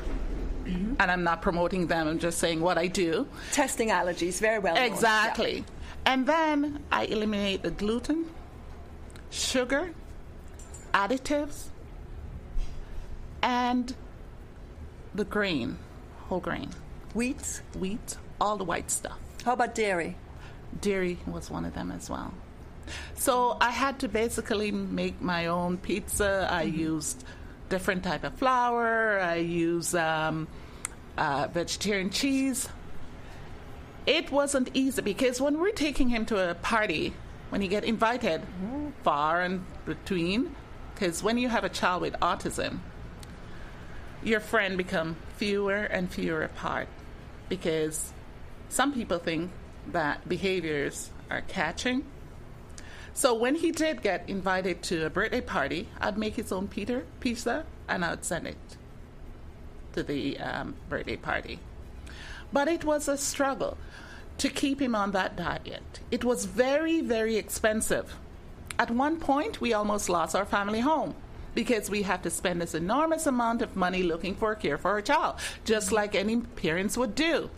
Mm-hmm. 0.64 0.94
And 0.98 1.10
I'm 1.10 1.24
not 1.24 1.42
promoting 1.42 1.86
them, 1.86 2.08
I'm 2.08 2.18
just 2.18 2.38
saying 2.38 2.60
what 2.60 2.78
I 2.78 2.86
do. 2.86 3.26
Testing 3.52 3.88
allergies, 3.88 4.40
very 4.40 4.58
well. 4.58 4.76
Exactly. 4.76 5.58
Yeah. 5.58 5.64
And 6.04 6.26
then 6.26 6.82
I 6.90 7.04
eliminate 7.04 7.62
the 7.62 7.70
gluten, 7.70 8.26
sugar, 9.30 9.92
additives, 10.92 11.66
and 13.42 13.94
the 15.14 15.24
grain, 15.24 15.78
whole 16.28 16.40
grain. 16.40 16.70
Wheat? 17.14 17.62
Wheat, 17.78 18.16
all 18.40 18.56
the 18.56 18.64
white 18.64 18.90
stuff. 18.90 19.18
How 19.44 19.52
about 19.52 19.74
dairy? 19.74 20.16
Dairy 20.80 21.18
was 21.26 21.50
one 21.50 21.64
of 21.64 21.74
them 21.74 21.90
as 21.90 22.08
well. 22.08 22.32
So 23.14 23.56
I 23.60 23.70
had 23.70 23.98
to 24.00 24.08
basically 24.08 24.70
make 24.70 25.20
my 25.20 25.46
own 25.46 25.76
pizza. 25.78 26.48
I 26.50 26.66
mm-hmm. 26.66 26.78
used 26.78 27.24
different 27.72 28.04
type 28.04 28.22
of 28.22 28.34
flour. 28.34 29.18
I 29.18 29.36
use 29.36 29.94
um, 29.94 30.46
uh, 31.16 31.48
vegetarian 31.50 32.10
cheese. 32.10 32.68
It 34.04 34.30
wasn't 34.30 34.68
easy 34.74 35.00
because 35.00 35.40
when 35.40 35.58
we're 35.58 35.78
taking 35.88 36.10
him 36.10 36.26
to 36.26 36.50
a 36.50 36.54
party, 36.54 37.14
when 37.48 37.62
you 37.62 37.68
get 37.68 37.84
invited 37.84 38.42
mm-hmm. 38.42 38.90
far 39.02 39.40
and 39.40 39.64
between, 39.86 40.54
because 40.92 41.22
when 41.22 41.38
you 41.38 41.48
have 41.48 41.64
a 41.64 41.70
child 41.70 42.02
with 42.02 42.12
autism, 42.20 42.80
your 44.22 44.40
friend 44.40 44.76
become 44.76 45.16
fewer 45.38 45.80
and 45.96 46.10
fewer 46.10 46.42
apart 46.42 46.88
because 47.48 48.12
some 48.68 48.92
people 48.92 49.18
think 49.18 49.50
that 49.92 50.28
behaviors 50.28 51.08
are 51.30 51.40
catching 51.40 52.04
so 53.14 53.34
when 53.34 53.56
he 53.56 53.70
did 53.70 54.02
get 54.02 54.28
invited 54.28 54.82
to 54.84 55.06
a 55.06 55.10
birthday 55.10 55.40
party, 55.40 55.88
I'd 56.00 56.18
make 56.18 56.36
his 56.36 56.50
own 56.50 56.68
Peter 56.68 57.04
pizza 57.20 57.64
and 57.88 58.04
I'd 58.04 58.24
send 58.24 58.46
it 58.46 58.56
to 59.92 60.02
the 60.02 60.38
um, 60.38 60.74
birthday 60.88 61.16
party. 61.16 61.58
But 62.52 62.68
it 62.68 62.84
was 62.84 63.08
a 63.08 63.16
struggle 63.16 63.76
to 64.38 64.48
keep 64.48 64.80
him 64.80 64.94
on 64.94 65.12
that 65.12 65.36
diet. 65.36 66.00
It 66.10 66.24
was 66.24 66.46
very, 66.46 67.00
very 67.00 67.36
expensive. 67.36 68.16
At 68.78 68.90
one 68.90 69.20
point, 69.20 69.60
we 69.60 69.74
almost 69.74 70.08
lost 70.08 70.34
our 70.34 70.46
family 70.46 70.80
home 70.80 71.14
because 71.54 71.90
we 71.90 72.02
have 72.02 72.22
to 72.22 72.30
spend 72.30 72.60
this 72.60 72.74
enormous 72.74 73.26
amount 73.26 73.60
of 73.60 73.76
money 73.76 74.02
looking 74.02 74.34
for 74.34 74.52
a 74.52 74.56
care 74.56 74.78
for 74.78 74.90
our 74.92 75.02
child, 75.02 75.36
just 75.64 75.92
like 75.92 76.14
any 76.14 76.38
parents 76.38 76.96
would 76.96 77.14
do. 77.14 77.50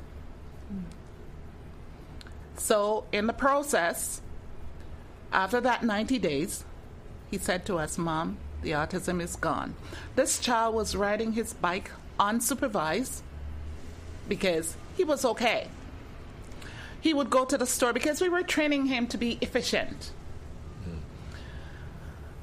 So, 2.57 3.05
in 3.13 3.27
the 3.27 3.33
process, 3.33 4.21
after 5.35 5.61
that 5.61 5.83
90 5.83 6.19
days, 6.21 6.65
he 7.31 7.39
said 7.39 7.67
to 7.67 7.77
us, 7.77 7.99
Mom, 7.99 8.39
the 8.63 8.71
autism 8.71 9.21
is 9.21 9.37
gone. 9.37 9.75
This 10.15 10.39
child 10.39 10.75
was 10.75 10.95
riding 10.95 11.33
his 11.33 11.53
bike 11.53 11.91
unsupervised 12.19 13.21
because 14.29 14.77
he 14.97 15.05
was 15.05 15.25
okay. 15.25 15.69
He 17.01 17.13
would 17.13 17.29
go 17.29 17.45
to 17.45 17.59
the 17.59 17.67
store 17.67 17.93
because 17.93 18.21
we 18.21 18.29
were 18.29 18.43
training 18.43 18.87
him 18.87 19.07
to 19.09 19.19
be 19.19 19.39
efficient. 19.43 20.13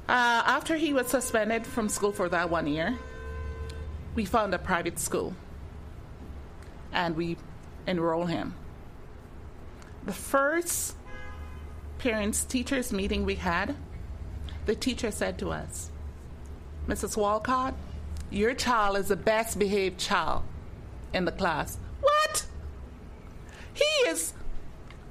Uh, 0.08 0.42
after 0.44 0.76
he 0.76 0.92
was 0.92 1.08
suspended 1.08 1.66
from 1.66 1.88
school 1.88 2.12
for 2.12 2.28
that 2.28 2.50
one 2.50 2.66
year, 2.66 2.98
we 4.14 4.26
found 4.26 4.52
a 4.52 4.58
private 4.58 4.98
school 4.98 5.34
and 6.92 7.16
we 7.16 7.38
enrolled 7.86 8.28
him. 8.28 8.54
The 10.04 10.12
first 10.12 10.96
parents 12.02 12.44
teachers 12.44 12.92
meeting 12.92 13.24
we 13.24 13.36
had, 13.36 13.76
the 14.66 14.74
teacher 14.74 15.12
said 15.12 15.38
to 15.38 15.50
us, 15.50 15.88
Mrs. 16.88 17.16
Walcott, 17.16 17.74
your 18.28 18.54
child 18.54 18.96
is 18.96 19.06
the 19.06 19.16
best 19.16 19.56
behaved 19.56 20.00
child 20.00 20.42
in 21.14 21.24
the 21.26 21.30
class. 21.30 21.78
What? 22.00 22.44
He 23.72 23.84
is 24.08 24.32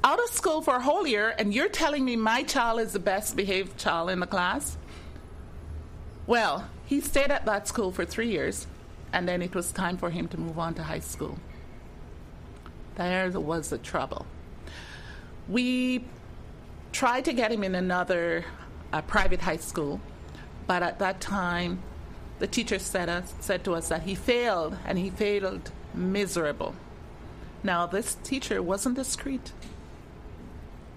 out 0.04 0.20
of 0.20 0.30
school 0.32 0.62
for 0.62 0.76
a 0.76 0.82
whole 0.82 1.08
year, 1.08 1.34
and 1.40 1.54
you're 1.54 1.70
telling 1.70 2.04
me 2.04 2.18
my 2.18 2.44
child 2.44 2.82
is 2.82 2.92
the 2.92 3.00
best 3.00 3.38
behaved 3.38 3.78
child 3.78 4.10
in 4.10 4.20
the 4.20 4.28
class? 4.28 4.78
Well, 6.28 6.68
he 6.86 7.00
stayed 7.00 7.32
at 7.32 7.46
that 7.46 7.70
school 7.70 7.94
for 7.94 8.04
three 8.04 8.30
years, 8.30 8.68
and 9.14 9.30
then 9.30 9.42
it 9.42 9.56
was 9.56 9.72
time 9.72 9.98
for 9.98 10.10
him 10.10 10.28
to 10.28 10.38
move 10.38 10.60
on 10.60 10.74
to 10.74 10.84
high 10.84 11.00
school. 11.00 11.40
There 12.96 13.32
was 13.40 13.70
the 13.70 13.78
trouble. 13.78 14.26
We 15.48 16.04
tried 16.92 17.26
to 17.26 17.34
get 17.34 17.52
him 17.52 17.64
in 17.64 17.76
another 17.76 18.46
uh, 18.92 19.02
private 19.02 19.42
high 19.42 19.58
school, 19.58 20.02
but 20.68 20.84
at 20.84 21.00
that 21.00 21.22
time, 21.22 21.82
the 22.40 22.48
teacher 22.48 22.80
said, 22.80 23.10
us, 23.10 23.34
said 23.40 23.64
to 23.66 23.76
us 23.76 23.90
that 23.90 24.04
he 24.04 24.16
failed, 24.16 24.78
and 24.86 24.98
he 24.98 25.10
failed 25.10 25.72
miserable. 25.94 26.76
Now, 27.64 27.86
this 27.86 28.16
teacher 28.24 28.62
wasn't 28.62 28.96
discreet. 28.96 29.54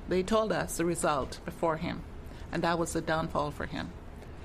They 0.09 0.23
told 0.23 0.53
us 0.53 0.77
the 0.77 0.85
result 0.85 1.41
before 1.45 1.77
him, 1.77 2.03
and 2.53 2.63
that 2.63 2.79
was 2.79 2.93
the 2.93 3.01
downfall 3.01 3.51
for 3.51 3.67
him. 3.67 3.91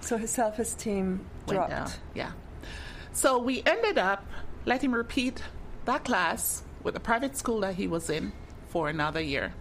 So 0.02 0.18
his 0.18 0.32
self 0.32 0.60
esteem 0.60 1.26
dropped. 1.48 1.70
Down. 1.70 1.90
Yeah. 2.14 2.32
So 3.12 3.38
we 3.38 3.64
ended 3.66 3.98
up 3.98 4.26
letting 4.66 4.92
him 4.92 4.96
repeat 4.96 5.42
that 5.86 6.06
class 6.06 6.64
with 6.84 6.94
the 6.94 7.00
private 7.00 7.36
school 7.36 7.60
that 7.62 7.76
he 7.76 7.88
was 7.88 8.10
in 8.10 8.32
for 8.68 8.88
another 8.90 9.22
year. 9.22 9.54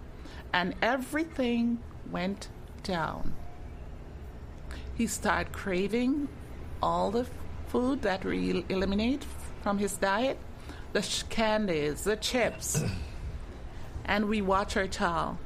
And 0.53 0.75
everything 0.83 1.79
went 2.11 2.49
down. 2.83 3.35
He 4.95 5.07
started 5.07 5.53
craving 5.53 6.29
all 6.83 7.11
the 7.11 7.27
food 7.69 8.03
that 8.03 8.25
we 8.25 8.65
eliminate 8.69 9.25
from 9.63 9.79
his 9.79 9.97
diet 9.97 10.39
the 10.93 11.25
candies, 11.29 12.05
the 12.05 12.17
chips. 12.17 12.83
and 14.05 14.29
we 14.29 14.41
watch 14.41 14.77
our 14.77 14.87
child 14.87 15.37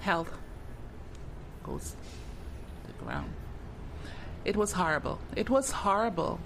health 0.00 0.32
goes 1.64 1.96
to 2.84 2.92
the 2.92 3.04
ground. 3.04 3.32
It 4.44 4.56
was 4.56 4.72
horrible. 4.72 5.18
It 5.34 5.50
was 5.50 5.72
horrible. 5.72 6.38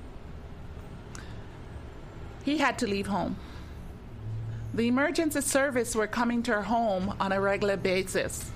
He 2.42 2.56
had 2.56 2.78
to 2.78 2.87
leave 2.87 3.09
home. 3.09 3.37
The 4.73 4.87
emergency 4.87 5.41
service 5.41 5.97
were 5.97 6.07
coming 6.07 6.43
to 6.45 6.55
our 6.55 6.62
home 6.62 7.15
on 7.19 7.33
a 7.33 7.41
regular 7.41 7.77
basis. 7.77 8.53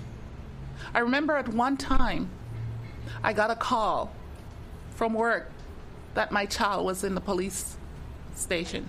I 0.95 1.01
remember 1.01 1.35
at 1.35 1.49
one 1.49 1.77
time 1.77 2.29
I 3.23 3.33
got 3.33 3.51
a 3.51 3.57
call 3.57 4.13
from 4.95 5.15
work 5.15 5.51
that 6.15 6.31
my 6.31 6.47
child 6.47 6.87
was 6.87 7.03
in 7.03 7.17
the 7.17 7.21
police 7.21 7.77
station 8.37 8.89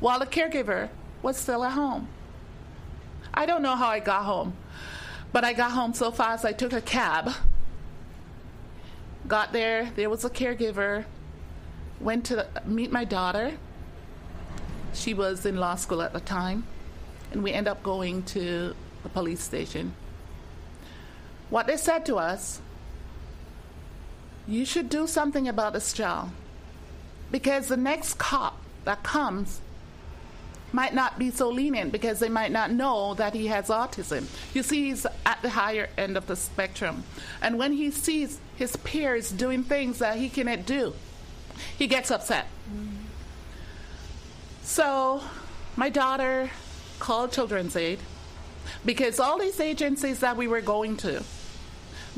while 0.00 0.18
the 0.18 0.26
caregiver 0.26 0.88
was 1.22 1.36
still 1.36 1.64
at 1.64 1.72
home. 1.72 2.08
I 3.32 3.46
don't 3.46 3.62
know 3.62 3.76
how 3.76 3.88
I 3.88 4.00
got 4.00 4.24
home, 4.24 4.56
but 5.32 5.44
I 5.44 5.52
got 5.52 5.72
home 5.72 5.94
so 5.94 6.10
fast 6.10 6.44
I 6.44 6.52
took 6.52 6.72
a 6.72 6.80
cab. 6.80 7.32
Got 9.28 9.52
there, 9.52 9.92
there 9.94 10.10
was 10.10 10.24
a 10.24 10.30
caregiver, 10.30 11.04
went 12.00 12.26
to 12.26 12.46
meet 12.64 12.90
my 12.90 13.04
daughter. 13.04 13.58
She 14.98 15.14
was 15.14 15.46
in 15.46 15.56
law 15.56 15.76
school 15.76 16.02
at 16.02 16.12
the 16.12 16.20
time, 16.20 16.64
and 17.30 17.44
we 17.44 17.52
end 17.52 17.68
up 17.68 17.84
going 17.84 18.24
to 18.24 18.74
the 19.04 19.08
police 19.08 19.40
station. 19.40 19.94
What 21.50 21.68
they 21.68 21.76
said 21.76 22.04
to 22.06 22.16
us, 22.16 22.60
you 24.48 24.64
should 24.64 24.90
do 24.90 25.06
something 25.06 25.46
about 25.46 25.72
this 25.72 25.92
child 25.92 26.30
because 27.30 27.68
the 27.68 27.76
next 27.76 28.18
cop 28.18 28.58
that 28.84 29.04
comes 29.04 29.60
might 30.72 30.94
not 30.94 31.16
be 31.18 31.30
so 31.30 31.48
lenient 31.48 31.92
because 31.92 32.18
they 32.18 32.28
might 32.28 32.50
not 32.50 32.72
know 32.72 33.14
that 33.14 33.34
he 33.34 33.46
has 33.46 33.68
autism. 33.68 34.26
You 34.52 34.64
see, 34.64 34.88
he's 34.88 35.06
at 35.24 35.40
the 35.42 35.50
higher 35.50 35.88
end 35.96 36.16
of 36.16 36.26
the 36.26 36.36
spectrum. 36.36 37.04
And 37.40 37.56
when 37.56 37.72
he 37.72 37.90
sees 37.92 38.40
his 38.56 38.76
peers 38.76 39.30
doing 39.30 39.62
things 39.62 40.00
that 40.00 40.16
he 40.16 40.28
cannot 40.28 40.66
do, 40.66 40.92
he 41.78 41.86
gets 41.86 42.10
upset. 42.10 42.46
Mm. 42.68 42.97
So, 44.68 45.22
my 45.76 45.88
daughter 45.88 46.50
called 46.98 47.32
Children's 47.32 47.74
Aid 47.74 48.00
because 48.84 49.18
all 49.18 49.38
these 49.38 49.60
agencies 49.60 50.20
that 50.20 50.36
we 50.36 50.46
were 50.46 50.60
going 50.60 50.98
to, 50.98 51.24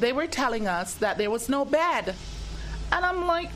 they 0.00 0.12
were 0.12 0.26
telling 0.26 0.66
us 0.66 0.95
that 0.95 1.16
there 1.16 1.30
was 1.30 1.49
no 1.49 1.64
bed. 1.64 2.12
And 2.90 3.04
I'm 3.04 3.28
like, 3.28 3.50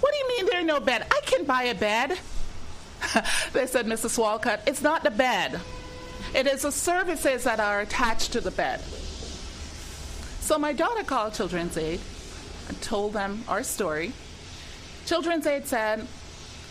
what 0.00 0.12
do 0.12 0.18
you 0.18 0.28
mean 0.28 0.46
there's 0.46 0.64
no 0.64 0.80
bed? 0.80 1.06
I 1.10 1.20
can 1.26 1.44
buy 1.44 1.64
a 1.64 1.74
bed. 1.74 2.18
they 3.52 3.66
said, 3.66 3.84
Mrs. 3.84 4.16
Walcott, 4.16 4.62
it's 4.66 4.80
not 4.80 5.02
the 5.04 5.10
bed. 5.10 5.60
It 6.34 6.46
is 6.46 6.62
the 6.62 6.72
services 6.72 7.44
that 7.44 7.60
are 7.60 7.82
attached 7.82 8.32
to 8.32 8.40
the 8.40 8.50
bed. 8.50 8.80
So 10.40 10.58
my 10.58 10.72
daughter 10.72 11.04
called 11.04 11.34
Children's 11.34 11.76
Aid 11.76 12.00
and 12.68 12.80
told 12.80 13.12
them 13.12 13.44
our 13.48 13.62
story. 13.62 14.14
Children's 15.04 15.46
Aid 15.46 15.66
said, 15.66 16.06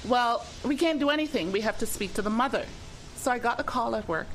Well, 0.07 0.45
we 0.63 0.75
can't 0.75 0.99
do 0.99 1.09
anything. 1.09 1.51
We 1.51 1.61
have 1.61 1.77
to 1.79 1.85
speak 1.85 2.13
to 2.15 2.21
the 2.21 2.29
mother. 2.29 2.65
So 3.15 3.31
I 3.31 3.39
got 3.39 3.59
a 3.59 3.63
call 3.63 3.95
at 3.95 4.07
work. 4.07 4.27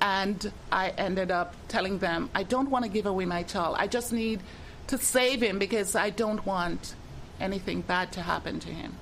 And 0.00 0.52
I 0.70 0.90
ended 0.90 1.30
up 1.30 1.54
telling 1.68 1.98
them, 1.98 2.28
I 2.34 2.42
don't 2.42 2.70
want 2.70 2.84
to 2.84 2.90
give 2.90 3.06
away 3.06 3.24
my 3.24 3.42
child. 3.42 3.76
I 3.78 3.86
just 3.86 4.12
need 4.12 4.40
to 4.88 4.98
save 4.98 5.42
him 5.42 5.58
because 5.58 5.96
I 5.96 6.10
don't 6.10 6.44
want 6.44 6.94
anything 7.40 7.80
bad 7.80 8.12
to 8.12 8.22
happen 8.22 8.60
to 8.60 8.68
him. 8.68 8.94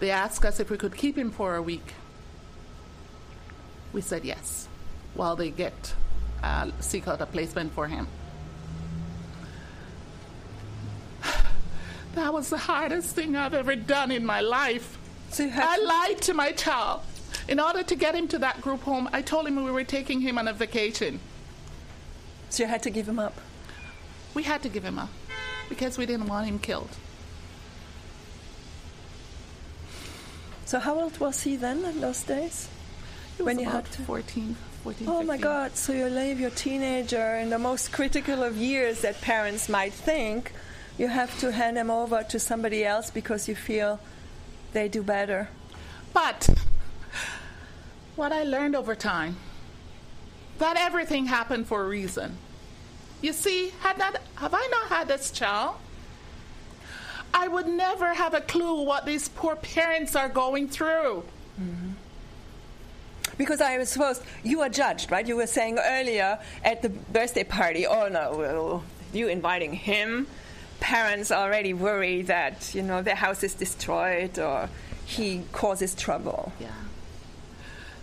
They 0.00 0.10
asked 0.10 0.44
us 0.44 0.60
if 0.60 0.70
we 0.70 0.76
could 0.76 0.96
keep 0.96 1.16
him 1.16 1.30
for 1.30 1.56
a 1.56 1.62
week. 1.62 1.94
We 3.92 4.00
said 4.00 4.24
yes, 4.24 4.68
while 5.14 5.36
they 5.36 5.50
get 5.50 5.94
uh, 6.42 6.70
seek 6.80 7.08
out 7.08 7.20
a 7.20 7.26
placement 7.26 7.72
for 7.72 7.88
him. 7.88 8.06
That 12.18 12.34
was 12.34 12.50
the 12.50 12.58
hardest 12.58 13.14
thing 13.14 13.36
I've 13.36 13.54
ever 13.54 13.76
done 13.76 14.10
in 14.10 14.26
my 14.26 14.40
life. 14.40 14.98
So 15.30 15.48
I 15.54 15.78
lied 15.78 16.20
to 16.22 16.34
my 16.34 16.50
child. 16.50 17.02
In 17.46 17.60
order 17.60 17.84
to 17.84 17.94
get 17.94 18.16
him 18.16 18.26
to 18.28 18.38
that 18.38 18.60
group 18.60 18.82
home, 18.82 19.08
I 19.12 19.22
told 19.22 19.46
him 19.46 19.62
we 19.64 19.70
were 19.70 19.84
taking 19.84 20.20
him 20.20 20.36
on 20.36 20.48
a 20.48 20.52
vacation. 20.52 21.20
So 22.50 22.64
you 22.64 22.68
had 22.68 22.82
to 22.82 22.90
give 22.90 23.08
him 23.08 23.20
up? 23.20 23.40
We 24.34 24.42
had 24.42 24.62
to 24.64 24.68
give 24.68 24.82
him 24.82 24.98
up 24.98 25.10
because 25.68 25.96
we 25.96 26.06
didn't 26.06 26.26
want 26.26 26.48
him 26.48 26.58
killed. 26.58 26.90
So 30.64 30.80
how 30.80 30.98
old 30.98 31.18
was 31.20 31.42
he 31.44 31.54
then 31.54 31.84
in 31.84 32.00
those 32.00 32.24
days? 32.24 32.68
when 33.38 33.60
you 33.60 33.66
had 33.66 33.84
to 33.92 34.02
14, 34.02 34.56
14 34.82 35.08
Oh 35.08 35.12
15. 35.20 35.26
my 35.28 35.36
God! 35.36 35.76
So 35.76 35.92
you 35.92 36.06
leave 36.06 36.40
your 36.40 36.50
teenager 36.50 37.36
in 37.36 37.50
the 37.50 37.58
most 37.60 37.92
critical 37.92 38.42
of 38.42 38.56
years 38.56 39.02
that 39.02 39.20
parents 39.20 39.68
might 39.68 39.92
think. 39.92 40.50
You 40.98 41.08
have 41.08 41.38
to 41.40 41.52
hand 41.52 41.76
them 41.76 41.90
over 41.90 42.24
to 42.24 42.38
somebody 42.38 42.84
else 42.84 43.10
because 43.10 43.48
you 43.48 43.54
feel 43.54 44.00
they 44.72 44.88
do 44.88 45.02
better. 45.02 45.48
But 46.12 46.48
what 48.16 48.32
I 48.32 48.42
learned 48.42 48.74
over 48.74 48.94
time 48.96 49.36
that 50.58 50.76
everything 50.76 51.26
happened 51.26 51.66
for 51.66 51.84
a 51.84 51.88
reason. 51.88 52.36
You 53.20 53.32
see, 53.32 53.72
had 53.80 53.98
not, 53.98 54.18
have 54.36 54.54
I 54.54 54.66
not 54.70 54.88
had 54.88 55.08
this 55.08 55.30
child? 55.30 55.76
I 57.32 57.48
would 57.48 57.66
never 57.66 58.14
have 58.14 58.34
a 58.34 58.40
clue 58.40 58.82
what 58.82 59.06
these 59.06 59.28
poor 59.28 59.56
parents 59.56 60.16
are 60.16 60.28
going 60.28 60.68
through. 60.68 61.24
Mm-hmm. 61.60 61.90
Because 63.36 63.60
I 63.60 63.78
was 63.78 63.88
supposed, 63.88 64.22
you 64.42 64.58
were 64.58 64.68
judged, 64.68 65.12
right? 65.12 65.26
You 65.26 65.36
were 65.36 65.46
saying 65.46 65.78
earlier 65.78 66.38
at 66.64 66.82
the 66.82 66.88
birthday 66.88 67.44
party, 67.44 67.86
oh 67.86 68.08
no, 68.08 68.82
you 69.12 69.28
inviting 69.28 69.72
him? 69.72 70.26
Parents 70.80 71.30
already 71.30 71.74
worry 71.74 72.22
that, 72.22 72.74
you 72.74 72.82
know, 72.82 73.02
their 73.02 73.14
house 73.14 73.42
is 73.42 73.54
destroyed 73.54 74.38
or 74.38 74.68
he 75.04 75.42
causes 75.52 75.94
trouble. 75.94 76.52
Yeah. 76.60 76.68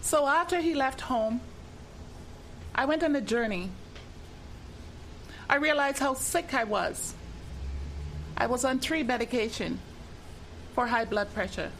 So 0.01 0.27
after 0.27 0.59
he 0.59 0.75
left 0.75 1.01
home, 1.01 1.41
I 2.73 2.85
went 2.85 3.03
on 3.03 3.15
a 3.15 3.21
journey. 3.21 3.69
I 5.49 5.55
realized 5.55 5.99
how 5.99 6.13
sick 6.13 6.53
I 6.53 6.63
was. 6.63 7.13
I 8.37 8.47
was 8.47 8.65
on 8.65 8.79
three 8.79 9.03
medication 9.03 9.79
for 10.73 10.87
high 10.87 11.05
blood 11.05 11.33
pressure 11.33 11.71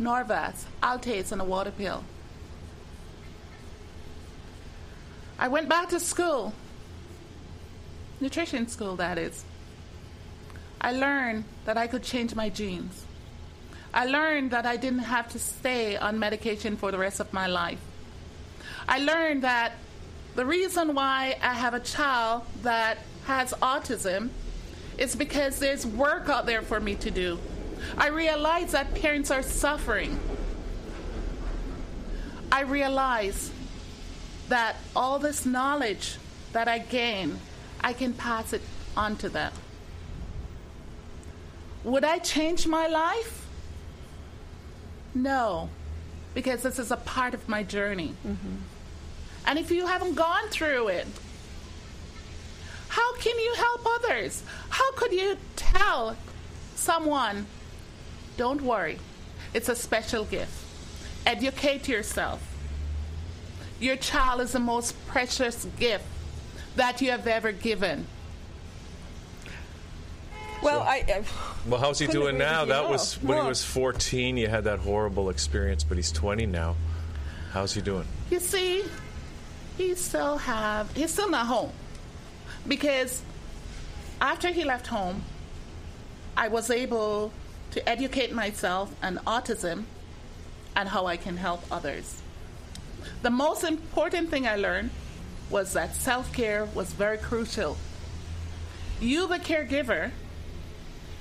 Norvasc, 0.00 0.64
Altace, 0.82 1.30
and 1.30 1.40
a 1.40 1.44
water 1.44 1.70
pill. 1.70 2.02
I 5.38 5.48
went 5.48 5.68
back 5.68 5.88
to 5.90 6.00
school, 6.00 6.52
nutrition 8.20 8.66
school, 8.68 8.96
that 8.96 9.18
is. 9.18 9.44
I 10.80 10.92
learned 10.92 11.44
that 11.64 11.76
I 11.76 11.86
could 11.86 12.02
change 12.02 12.34
my 12.34 12.48
genes. 12.48 13.04
I 13.92 14.06
learned 14.06 14.50
that 14.50 14.66
I 14.66 14.76
didn't 14.76 15.06
have 15.06 15.28
to 15.28 15.38
stay 15.38 15.96
on 15.96 16.18
medication 16.18 16.76
for 16.76 16.90
the 16.90 16.98
rest 16.98 17.20
of 17.20 17.32
my 17.32 17.46
life. 17.46 17.78
I 18.88 18.98
learned 18.98 19.42
that 19.42 19.72
the 20.34 20.44
reason 20.44 20.94
why 20.94 21.36
I 21.40 21.54
have 21.54 21.74
a 21.74 21.80
child 21.80 22.42
that 22.62 22.98
has 23.26 23.52
autism 23.54 24.30
is 24.98 25.14
because 25.14 25.58
there's 25.58 25.86
work 25.86 26.28
out 26.28 26.46
there 26.46 26.62
for 26.62 26.80
me 26.80 26.96
to 26.96 27.10
do. 27.10 27.38
I 27.96 28.08
realize 28.08 28.72
that 28.72 28.94
parents 28.94 29.30
are 29.30 29.42
suffering. 29.42 30.18
I 32.50 32.62
realize 32.62 33.50
that 34.48 34.76
all 34.94 35.18
this 35.18 35.46
knowledge 35.46 36.16
that 36.52 36.68
I 36.68 36.78
gain, 36.78 37.38
I 37.80 37.92
can 37.92 38.12
pass 38.12 38.52
it 38.52 38.62
on 38.96 39.16
to 39.16 39.28
them. 39.28 39.52
Would 41.84 42.04
I 42.04 42.18
change 42.18 42.66
my 42.66 42.86
life? 42.86 43.46
No, 45.14 45.68
because 46.34 46.62
this 46.62 46.78
is 46.78 46.90
a 46.90 46.96
part 46.96 47.34
of 47.34 47.48
my 47.48 47.62
journey. 47.62 48.14
Mm-hmm. 48.26 48.56
And 49.46 49.58
if 49.58 49.70
you 49.70 49.86
haven't 49.86 50.14
gone 50.14 50.48
through 50.48 50.88
it, 50.88 51.06
how 52.88 53.14
can 53.16 53.38
you 53.38 53.54
help 53.54 53.86
others? 53.86 54.42
How 54.70 54.92
could 54.92 55.12
you 55.12 55.36
tell 55.56 56.16
someone, 56.74 57.46
don't 58.36 58.62
worry, 58.62 58.98
it's 59.52 59.68
a 59.68 59.76
special 59.76 60.24
gift? 60.24 60.52
Educate 61.26 61.88
yourself. 61.88 62.40
Your 63.78 63.96
child 63.96 64.40
is 64.40 64.52
the 64.52 64.60
most 64.60 64.94
precious 65.06 65.66
gift 65.78 66.04
that 66.76 67.00
you 67.00 67.10
have 67.10 67.26
ever 67.26 67.52
given. 67.52 68.06
Well, 70.64 70.80
so, 70.80 70.86
I, 70.86 71.04
I, 71.06 71.24
Well, 71.68 71.78
how's 71.78 71.98
he 71.98 72.06
doing 72.06 72.38
now? 72.38 72.64
That 72.64 72.88
was 72.88 73.14
when 73.22 73.40
he 73.40 73.46
was 73.46 73.62
14. 73.62 74.38
You 74.38 74.48
had 74.48 74.64
that 74.64 74.78
horrible 74.78 75.28
experience, 75.28 75.84
but 75.84 75.98
he's 75.98 76.10
20 76.10 76.46
now. 76.46 76.76
How's 77.52 77.74
he 77.74 77.82
doing? 77.82 78.06
You 78.30 78.40
see, 78.40 78.82
he 79.76 79.94
still 79.94 80.38
have 80.38 80.90
he's 80.96 81.12
still 81.12 81.30
not 81.30 81.46
home 81.46 81.70
because 82.66 83.22
after 84.20 84.48
he 84.48 84.64
left 84.64 84.86
home, 84.86 85.22
I 86.36 86.48
was 86.48 86.70
able 86.70 87.32
to 87.72 87.88
educate 87.88 88.32
myself 88.32 88.94
on 89.02 89.18
autism 89.26 89.84
and 90.74 90.88
how 90.88 91.06
I 91.06 91.16
can 91.16 91.36
help 91.36 91.62
others. 91.70 92.22
The 93.22 93.30
most 93.30 93.64
important 93.64 94.30
thing 94.30 94.46
I 94.46 94.56
learned 94.56 94.90
was 95.50 95.74
that 95.74 95.94
self 95.94 96.32
care 96.32 96.64
was 96.74 96.92
very 96.92 97.18
crucial. 97.18 97.76
You, 99.00 99.26
the 99.26 99.38
caregiver, 99.38 100.12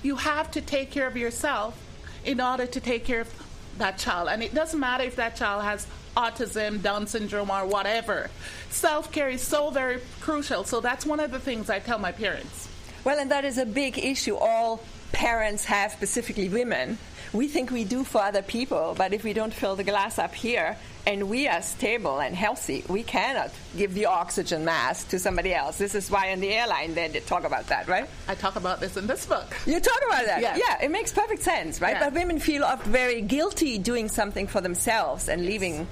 you 0.03 0.17
have 0.17 0.51
to 0.51 0.61
take 0.61 0.91
care 0.91 1.07
of 1.07 1.17
yourself 1.17 1.77
in 2.25 2.39
order 2.39 2.67
to 2.67 2.79
take 2.79 3.05
care 3.05 3.21
of 3.21 3.33
that 3.77 3.97
child. 3.97 4.29
And 4.29 4.43
it 4.43 4.53
doesn't 4.53 4.79
matter 4.79 5.03
if 5.03 5.15
that 5.15 5.35
child 5.35 5.63
has 5.63 5.87
autism, 6.15 6.81
Down 6.81 7.07
syndrome, 7.07 7.49
or 7.49 7.65
whatever. 7.65 8.29
Self 8.69 9.11
care 9.11 9.29
is 9.29 9.41
so 9.41 9.71
very 9.71 9.99
crucial. 10.21 10.63
So 10.63 10.79
that's 10.79 11.05
one 11.05 11.19
of 11.19 11.31
the 11.31 11.39
things 11.39 11.69
I 11.69 11.79
tell 11.79 11.99
my 11.99 12.11
parents. 12.11 12.69
Well, 13.03 13.19
and 13.19 13.31
that 13.31 13.45
is 13.45 13.57
a 13.57 13.65
big 13.65 13.97
issue 13.97 14.35
all 14.35 14.83
parents 15.13 15.63
have, 15.65 15.93
specifically 15.93 16.49
women. 16.49 16.97
We 17.31 17.47
think 17.47 17.71
we 17.71 17.85
do 17.85 18.03
for 18.03 18.21
other 18.21 18.41
people, 18.41 18.93
but 18.97 19.13
if 19.13 19.23
we 19.23 19.33
don't 19.33 19.53
fill 19.53 19.75
the 19.75 19.83
glass 19.83 20.19
up 20.19 20.35
here, 20.35 20.77
and 21.05 21.29
we 21.29 21.47
are 21.47 21.61
stable 21.61 22.19
and 22.19 22.35
healthy, 22.35 22.83
we 22.87 23.03
cannot 23.03 23.51
give 23.75 23.93
the 23.93 24.05
oxygen 24.05 24.63
mask 24.65 25.09
to 25.09 25.19
somebody 25.19 25.53
else. 25.53 25.77
This 25.77 25.95
is 25.95 26.09
why 26.09 26.27
in 26.27 26.39
the 26.39 26.49
airline 26.49 26.93
they 26.93 27.09
talk 27.25 27.43
about 27.43 27.67
that, 27.67 27.87
right? 27.87 28.07
I 28.27 28.35
talk 28.35 28.55
about 28.55 28.79
this 28.79 28.97
in 28.97 29.07
this 29.07 29.25
book. 29.25 29.55
You 29.65 29.79
talk 29.79 29.99
about 30.07 30.25
that? 30.25 30.41
Yes. 30.41 30.59
Yeah, 30.59 30.85
it 30.85 30.91
makes 30.91 31.11
perfect 31.11 31.41
sense, 31.41 31.81
right? 31.81 31.97
But 31.99 32.13
women 32.13 32.39
feel 32.39 32.65
very 32.83 33.21
guilty 33.21 33.77
doing 33.77 34.09
something 34.09 34.47
for 34.47 34.61
themselves 34.61 35.27
and 35.27 35.45
leaving 35.45 35.87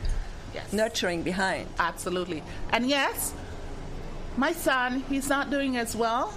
yes. 0.53 0.71
nurturing 0.71 1.23
behind. 1.23 1.67
Absolutely. 1.79 2.43
And 2.71 2.87
yes, 2.87 3.33
my 4.37 4.53
son, 4.53 5.03
he's 5.09 5.27
not 5.27 5.49
doing 5.49 5.75
as 5.77 5.95
well 5.95 6.33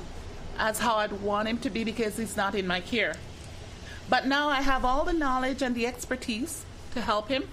as 0.58 0.78
how 0.78 0.96
I'd 0.96 1.12
want 1.12 1.48
him 1.48 1.58
to 1.58 1.70
be 1.70 1.84
because 1.84 2.16
he's 2.16 2.36
not 2.36 2.54
in 2.54 2.66
my 2.66 2.80
care. 2.80 3.14
But 4.08 4.26
now 4.26 4.48
I 4.48 4.60
have 4.60 4.84
all 4.84 5.04
the 5.04 5.12
knowledge 5.12 5.62
and 5.62 5.74
the 5.74 5.86
expertise 5.86 6.64
to 6.92 7.00
help 7.00 7.28
him 7.28 7.44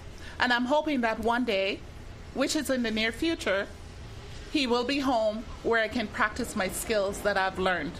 and 0.42 0.52
I'm 0.52 0.64
hoping 0.64 1.02
that 1.02 1.20
one 1.20 1.44
day, 1.44 1.78
which 2.34 2.56
is 2.56 2.68
in 2.68 2.82
the 2.82 2.90
near 2.90 3.12
future, 3.12 3.68
he 4.52 4.66
will 4.66 4.82
be 4.82 4.98
home 4.98 5.44
where 5.62 5.80
I 5.80 5.86
can 5.86 6.08
practice 6.08 6.56
my 6.56 6.68
skills 6.68 7.20
that 7.20 7.36
I've 7.36 7.60
learned. 7.60 7.92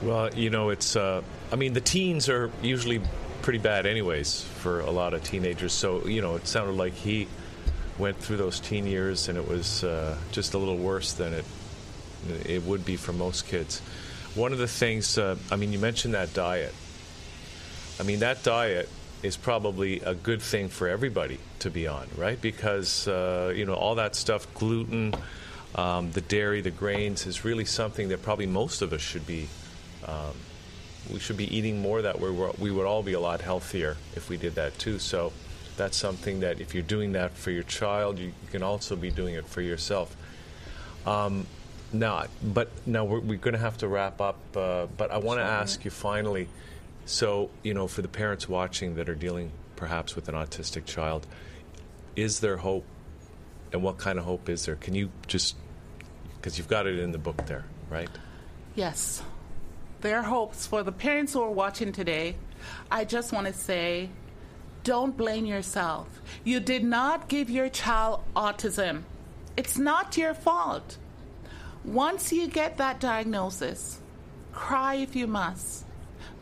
Well, 0.00 0.32
you 0.34 0.48
know, 0.48 0.70
it's, 0.70 0.94
uh, 0.94 1.22
I 1.50 1.56
mean, 1.56 1.72
the 1.72 1.80
teens 1.80 2.28
are 2.28 2.52
usually 2.62 3.00
pretty 3.42 3.58
bad, 3.58 3.84
anyways, 3.84 4.42
for 4.42 4.80
a 4.80 4.90
lot 4.90 5.12
of 5.12 5.24
teenagers. 5.24 5.72
So, 5.72 6.06
you 6.06 6.22
know, 6.22 6.36
it 6.36 6.46
sounded 6.46 6.76
like 6.76 6.92
he 6.92 7.26
went 7.98 8.16
through 8.18 8.36
those 8.36 8.60
teen 8.60 8.86
years 8.86 9.28
and 9.28 9.36
it 9.36 9.48
was 9.48 9.82
uh, 9.82 10.16
just 10.30 10.54
a 10.54 10.58
little 10.58 10.76
worse 10.76 11.14
than 11.14 11.32
it, 11.32 11.44
it 12.30 12.62
would 12.64 12.84
be 12.84 12.96
for 12.96 13.12
most 13.12 13.46
kids. 13.46 13.80
One 14.34 14.52
of 14.52 14.58
the 14.58 14.68
things, 14.68 15.18
uh, 15.18 15.36
I 15.50 15.56
mean, 15.56 15.72
you 15.72 15.78
mentioned 15.78 16.14
that 16.14 16.34
diet. 16.34 16.74
I 17.98 18.02
mean, 18.02 18.20
that 18.20 18.42
diet 18.42 18.88
is 19.22 19.36
probably 19.36 20.00
a 20.00 20.14
good 20.14 20.42
thing 20.42 20.68
for 20.68 20.88
everybody 20.88 21.38
to 21.60 21.70
be 21.70 21.86
on, 21.86 22.06
right? 22.16 22.40
Because 22.40 23.08
uh, 23.08 23.52
you 23.56 23.64
know 23.64 23.74
all 23.74 23.94
that 23.94 24.14
stuff, 24.14 24.46
gluten, 24.54 25.14
um, 25.74 26.12
the 26.12 26.20
dairy, 26.20 26.60
the 26.60 26.70
grains, 26.70 27.26
is 27.26 27.44
really 27.44 27.64
something 27.64 28.08
that 28.08 28.22
probably 28.22 28.46
most 28.46 28.82
of 28.82 28.92
us 28.92 29.00
should 29.00 29.26
be. 29.26 29.48
Um, 30.06 30.34
we 31.12 31.20
should 31.20 31.36
be 31.36 31.54
eating 31.56 31.80
more 31.80 32.02
that 32.02 32.20
way. 32.20 32.30
We 32.58 32.70
would 32.70 32.86
all 32.86 33.02
be 33.02 33.12
a 33.12 33.20
lot 33.20 33.40
healthier 33.40 33.96
if 34.14 34.28
we 34.28 34.36
did 34.36 34.56
that 34.56 34.78
too. 34.78 34.98
So 34.98 35.32
that's 35.76 35.96
something 35.96 36.40
that 36.40 36.60
if 36.60 36.74
you're 36.74 36.82
doing 36.82 37.12
that 37.12 37.32
for 37.36 37.50
your 37.50 37.62
child, 37.62 38.18
you, 38.18 38.26
you 38.26 38.48
can 38.50 38.62
also 38.62 38.96
be 38.96 39.10
doing 39.10 39.34
it 39.34 39.46
for 39.46 39.60
yourself. 39.60 40.16
Um, 41.06 41.46
now, 41.92 42.24
but 42.42 42.68
now 42.86 43.04
we're, 43.04 43.20
we're 43.20 43.38
going 43.38 43.54
to 43.54 43.60
have 43.60 43.78
to 43.78 43.88
wrap 43.88 44.20
up. 44.20 44.38
Uh, 44.56 44.86
but 44.96 45.10
I 45.10 45.18
want 45.18 45.40
to 45.40 45.44
ask 45.44 45.84
you 45.84 45.90
finally 45.90 46.48
so, 47.04 47.50
you 47.62 47.74
know, 47.74 47.86
for 47.86 48.02
the 48.02 48.08
parents 48.08 48.48
watching 48.48 48.96
that 48.96 49.08
are 49.08 49.14
dealing 49.14 49.52
perhaps 49.76 50.16
with 50.16 50.28
an 50.28 50.34
autistic 50.34 50.86
child, 50.86 51.26
is 52.16 52.40
there 52.40 52.56
hope? 52.56 52.84
And 53.72 53.82
what 53.82 53.98
kind 53.98 54.18
of 54.18 54.24
hope 54.24 54.48
is 54.48 54.64
there? 54.64 54.76
Can 54.76 54.94
you 54.94 55.10
just, 55.26 55.56
because 56.36 56.58
you've 56.58 56.68
got 56.68 56.86
it 56.86 56.98
in 56.98 57.12
the 57.12 57.18
book 57.18 57.46
there, 57.46 57.64
right? 57.90 58.08
Yes. 58.74 59.22
There 60.00 60.18
are 60.18 60.22
hopes 60.22 60.66
for 60.66 60.82
the 60.82 60.92
parents 60.92 61.32
who 61.32 61.42
are 61.42 61.50
watching 61.50 61.92
today. 61.92 62.36
I 62.90 63.04
just 63.04 63.32
want 63.32 63.46
to 63.46 63.52
say 63.52 64.10
don't 64.86 65.16
blame 65.16 65.46
yourself. 65.46 66.06
You 66.44 66.60
did 66.60 66.84
not 66.84 67.28
give 67.28 67.50
your 67.50 67.68
child 67.68 68.22
autism, 68.36 69.02
it's 69.56 69.76
not 69.76 70.16
your 70.16 70.32
fault. 70.32 70.96
Once 71.86 72.32
you 72.32 72.48
get 72.48 72.76
that 72.76 73.00
diagnosis, 73.00 74.00
cry 74.52 74.96
if 74.96 75.16
you 75.16 75.26
must 75.26 75.86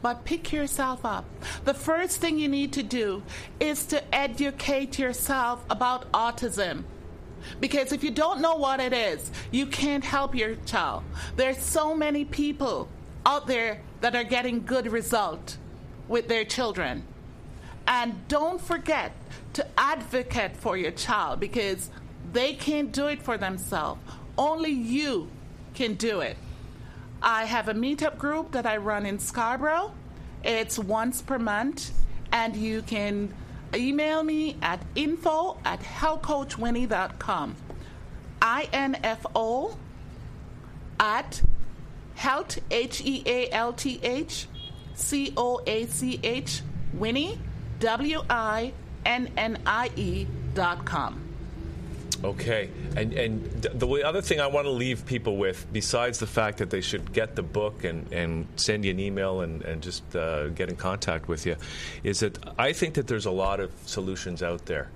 but 0.04 0.22
pick 0.26 0.52
yourself 0.52 1.02
up. 1.06 1.24
The 1.64 1.72
first 1.72 2.20
thing 2.20 2.38
you 2.38 2.46
need 2.46 2.74
to 2.74 2.82
do 2.82 3.22
is 3.58 3.86
to 3.86 4.14
educate 4.14 4.98
yourself 4.98 5.64
about 5.70 6.12
autism. 6.12 6.84
Because 7.58 7.90
if 7.90 8.04
you 8.04 8.10
don't 8.10 8.42
know 8.42 8.56
what 8.56 8.80
it 8.80 8.92
is, 8.92 9.30
you 9.50 9.64
can't 9.64 10.04
help 10.04 10.34
your 10.34 10.56
child. 10.66 11.04
There's 11.36 11.56
so 11.56 11.94
many 11.94 12.26
people 12.26 12.86
out 13.24 13.46
there 13.46 13.80
that 14.02 14.14
are 14.14 14.24
getting 14.24 14.66
good 14.66 14.92
result 14.92 15.56
with 16.06 16.28
their 16.28 16.44
children. 16.44 17.04
And 17.86 18.28
don't 18.28 18.60
forget 18.60 19.12
to 19.54 19.66
advocate 19.78 20.54
for 20.54 20.76
your 20.76 20.90
child 20.90 21.40
because 21.40 21.88
they 22.30 22.52
can't 22.52 22.92
do 22.92 23.06
it 23.06 23.22
for 23.22 23.38
themselves. 23.38 24.02
Only 24.36 24.70
you 24.70 25.28
can 25.74 25.94
do 25.94 26.20
it. 26.20 26.36
I 27.22 27.44
have 27.44 27.68
a 27.68 27.74
meetup 27.74 28.18
group 28.18 28.52
that 28.52 28.66
I 28.66 28.76
run 28.76 29.06
in 29.06 29.18
Scarborough. 29.18 29.92
It's 30.42 30.78
once 30.78 31.22
per 31.22 31.38
month, 31.38 31.92
and 32.32 32.54
you 32.54 32.82
can 32.82 33.32
email 33.74 34.22
me 34.22 34.56
at 34.60 34.80
info 34.94 35.56
at 35.64 35.80
healthcoachwinnie.com. 35.80 37.56
I-N-F-O 38.42 39.78
at 41.00 41.42
health, 42.14 42.58
H-E-A-L-T-H, 42.70 44.48
C-O-A-C-H, 44.94 46.62
Winnie, 46.92 47.38
W-I-N-N-I-E 47.80 48.76
dot 50.54 50.84
com. 50.84 51.23
Okay, 52.22 52.70
and 52.96 53.12
and 53.12 53.44
the 53.62 53.86
other 54.04 54.22
thing 54.22 54.40
I 54.40 54.46
want 54.46 54.66
to 54.66 54.70
leave 54.70 55.04
people 55.04 55.36
with, 55.36 55.66
besides 55.72 56.18
the 56.18 56.26
fact 56.26 56.58
that 56.58 56.70
they 56.70 56.80
should 56.80 57.12
get 57.12 57.34
the 57.36 57.42
book 57.42 57.84
and, 57.84 58.10
and 58.12 58.46
send 58.56 58.84
you 58.84 58.92
an 58.92 59.00
email 59.00 59.40
and 59.40 59.62
and 59.62 59.82
just 59.82 60.14
uh, 60.14 60.48
get 60.48 60.68
in 60.70 60.76
contact 60.76 61.28
with 61.28 61.44
you, 61.44 61.56
is 62.02 62.20
that 62.20 62.38
I 62.58 62.72
think 62.72 62.94
that 62.94 63.06
there's 63.06 63.26
a 63.26 63.30
lot 63.30 63.60
of 63.60 63.72
solutions 63.84 64.42
out 64.42 64.66
there 64.66 64.90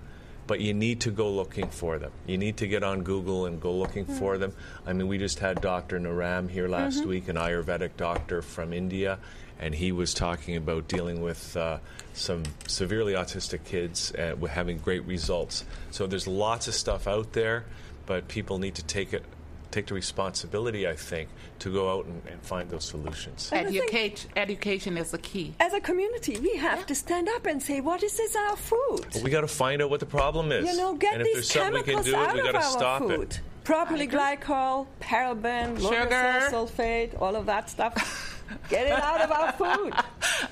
but 0.48 0.60
you 0.60 0.74
need 0.74 1.02
to 1.02 1.10
go 1.10 1.30
looking 1.30 1.68
for 1.68 1.98
them. 1.98 2.10
You 2.26 2.38
need 2.38 2.56
to 2.56 2.66
get 2.66 2.82
on 2.82 3.02
Google 3.02 3.46
and 3.46 3.60
go 3.60 3.72
looking 3.72 4.06
mm-hmm. 4.06 4.18
for 4.18 4.38
them. 4.38 4.54
I 4.86 4.94
mean, 4.94 5.06
we 5.06 5.18
just 5.18 5.38
had 5.38 5.60
Dr. 5.60 6.00
Naram 6.00 6.48
here 6.48 6.66
last 6.68 7.00
mm-hmm. 7.00 7.08
week, 7.08 7.28
an 7.28 7.36
Ayurvedic 7.36 7.96
doctor 7.98 8.40
from 8.40 8.72
India, 8.72 9.18
and 9.60 9.74
he 9.74 9.92
was 9.92 10.14
talking 10.14 10.56
about 10.56 10.88
dealing 10.88 11.20
with 11.20 11.54
uh, 11.56 11.78
some 12.14 12.44
severely 12.66 13.12
autistic 13.12 13.64
kids 13.64 14.12
uh, 14.14 14.36
having 14.46 14.78
great 14.78 15.04
results. 15.06 15.64
So 15.90 16.06
there's 16.06 16.26
lots 16.26 16.66
of 16.66 16.74
stuff 16.74 17.06
out 17.06 17.34
there, 17.34 17.66
but 18.06 18.26
people 18.26 18.58
need 18.58 18.76
to 18.76 18.84
take 18.84 19.12
it 19.12 19.24
take 19.70 19.86
the 19.86 19.94
responsibility, 19.94 20.88
I 20.88 20.96
think, 20.96 21.28
to 21.60 21.72
go 21.72 21.90
out 21.92 22.06
and, 22.06 22.22
and 22.30 22.40
find 22.42 22.70
those 22.70 22.84
solutions. 22.84 23.50
And 23.52 23.66
I 23.66 23.70
think- 23.70 23.82
Educate, 23.84 24.26
education 24.36 24.96
is 24.96 25.10
the 25.10 25.18
key. 25.18 25.54
As 25.60 25.72
a 25.74 25.80
community, 25.80 26.38
we 26.38 26.56
have 26.56 26.86
to 26.86 26.94
stand 26.94 27.28
up 27.28 27.46
and 27.46 27.62
say, 27.62 27.80
what 27.80 28.02
is 28.02 28.16
this 28.16 28.34
our 28.36 28.56
food? 28.56 29.06
We 29.22 29.30
got 29.30 29.42
to 29.42 29.48
find 29.48 29.82
out 29.82 29.90
what 29.90 30.00
the 30.00 30.06
problem 30.06 30.52
is. 30.52 30.66
You 30.70 30.76
know, 30.76 30.94
get 30.94 31.14
and 31.14 31.22
if 31.22 31.26
these 31.26 31.34
there's 31.34 31.50
something 31.52 31.72
we 31.74 31.82
can 31.82 32.02
chemicals 32.02 32.06
do, 32.06 32.16
out 32.16 32.34
we 32.34 32.40
of 32.40 32.46
got 32.46 32.52
to 32.52 32.58
our 32.58 32.70
stop 32.72 33.02
food. 33.02 33.20
it. 33.32 33.40
Propylene 33.64 34.10
glycol, 34.10 34.86
paraben, 35.00 35.78
Sugar. 35.78 36.48
sulfate, 36.50 37.20
all 37.20 37.36
of 37.36 37.44
that 37.46 37.68
stuff. 37.68 38.34
Get 38.70 38.86
it 38.86 38.92
out 38.92 39.20
of 39.20 39.30
our 39.30 39.52
food. 39.52 39.92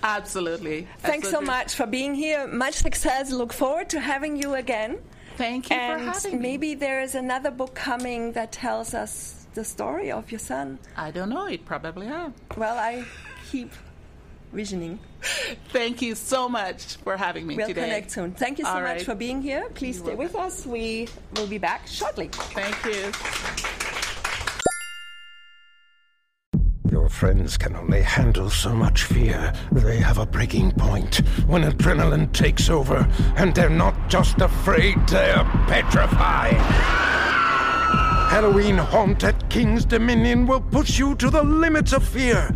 Absolutely. 0.02 0.86
Thanks 0.98 1.30
so 1.30 1.40
much 1.40 1.74
for 1.74 1.86
being 1.86 2.14
here. 2.14 2.46
Much 2.46 2.74
success. 2.74 3.32
Look 3.32 3.54
forward 3.54 3.88
to 3.90 4.00
having 4.00 4.36
you 4.36 4.54
again. 4.54 4.98
Thank 5.36 5.70
you 5.70 5.76
for 5.76 5.82
and 5.82 6.02
having 6.02 6.32
me. 6.36 6.38
maybe 6.38 6.74
there 6.74 7.00
is 7.02 7.14
another 7.14 7.50
book 7.50 7.74
coming 7.74 8.32
that 8.32 8.52
tells 8.52 8.94
us 8.94 9.46
the 9.54 9.64
story 9.64 10.10
of 10.10 10.30
your 10.30 10.38
son. 10.38 10.78
I 10.96 11.10
don't 11.10 11.28
know. 11.28 11.46
It 11.46 11.64
probably 11.64 12.06
have. 12.06 12.32
Well, 12.56 12.78
I 12.78 13.04
keep 13.50 13.72
visioning. 14.52 14.98
Thank 15.70 16.00
you 16.02 16.14
so 16.14 16.48
much 16.48 16.96
for 16.96 17.16
having 17.16 17.46
me 17.46 17.54
today. 17.56 17.66
We'll 17.66 17.74
connect 17.74 18.10
soon. 18.12 18.32
Thank 18.32 18.58
you 18.58 18.64
so 18.64 18.70
All 18.70 18.80
much 18.80 18.96
right. 18.96 19.02
for 19.02 19.14
being 19.14 19.42
here. 19.42 19.68
Please 19.74 19.98
stay 19.98 20.14
with 20.14 20.34
us. 20.36 20.64
We 20.66 21.08
will 21.34 21.46
be 21.46 21.58
back 21.58 21.86
shortly. 21.86 22.28
Thank 22.32 22.76
you. 22.84 23.12
Your 26.90 27.05
friends 27.16 27.56
can 27.56 27.74
only 27.74 28.02
handle 28.02 28.50
so 28.50 28.74
much 28.74 29.04
fear. 29.04 29.50
They 29.72 29.96
have 29.96 30.18
a 30.18 30.26
breaking 30.26 30.72
point 30.72 31.16
when 31.46 31.62
adrenaline 31.62 32.30
takes 32.30 32.68
over, 32.68 33.08
and 33.36 33.54
they're 33.54 33.70
not 33.70 34.10
just 34.10 34.38
afraid, 34.42 34.96
they're 35.08 35.42
petrified. 35.66 36.60
Halloween 38.28 38.76
Haunt 38.76 39.24
at 39.24 39.48
King's 39.48 39.86
Dominion 39.86 40.46
will 40.46 40.60
push 40.60 40.98
you 40.98 41.14
to 41.14 41.30
the 41.30 41.42
limits 41.42 41.94
of 41.94 42.06
fear. 42.06 42.54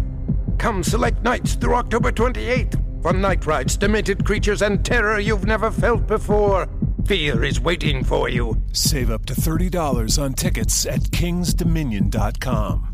Come 0.59 0.83
select 0.83 1.23
nights 1.23 1.55
through 1.55 1.77
October 1.77 2.13
28th 2.13 3.03
for 3.03 3.15
night 3.15 3.47
rides, 3.47 3.79
demented 3.79 4.27
creatures, 4.27 4.61
and 4.61 4.85
terror 4.85 5.19
you've 5.19 5.47
never 5.47 5.71
felt 5.71 6.07
before. 6.07 6.69
Fear 7.07 7.45
is 7.45 7.63
waiting 7.63 8.05
for 8.05 8.29
you. 8.29 8.61
Save 8.73 9.11
up 9.11 9.25
to 9.25 9.33
$30 9.33 10.23
on 10.23 10.35
tickets 10.35 10.85
at 10.85 11.01
kingsdominion.com. 11.01 12.90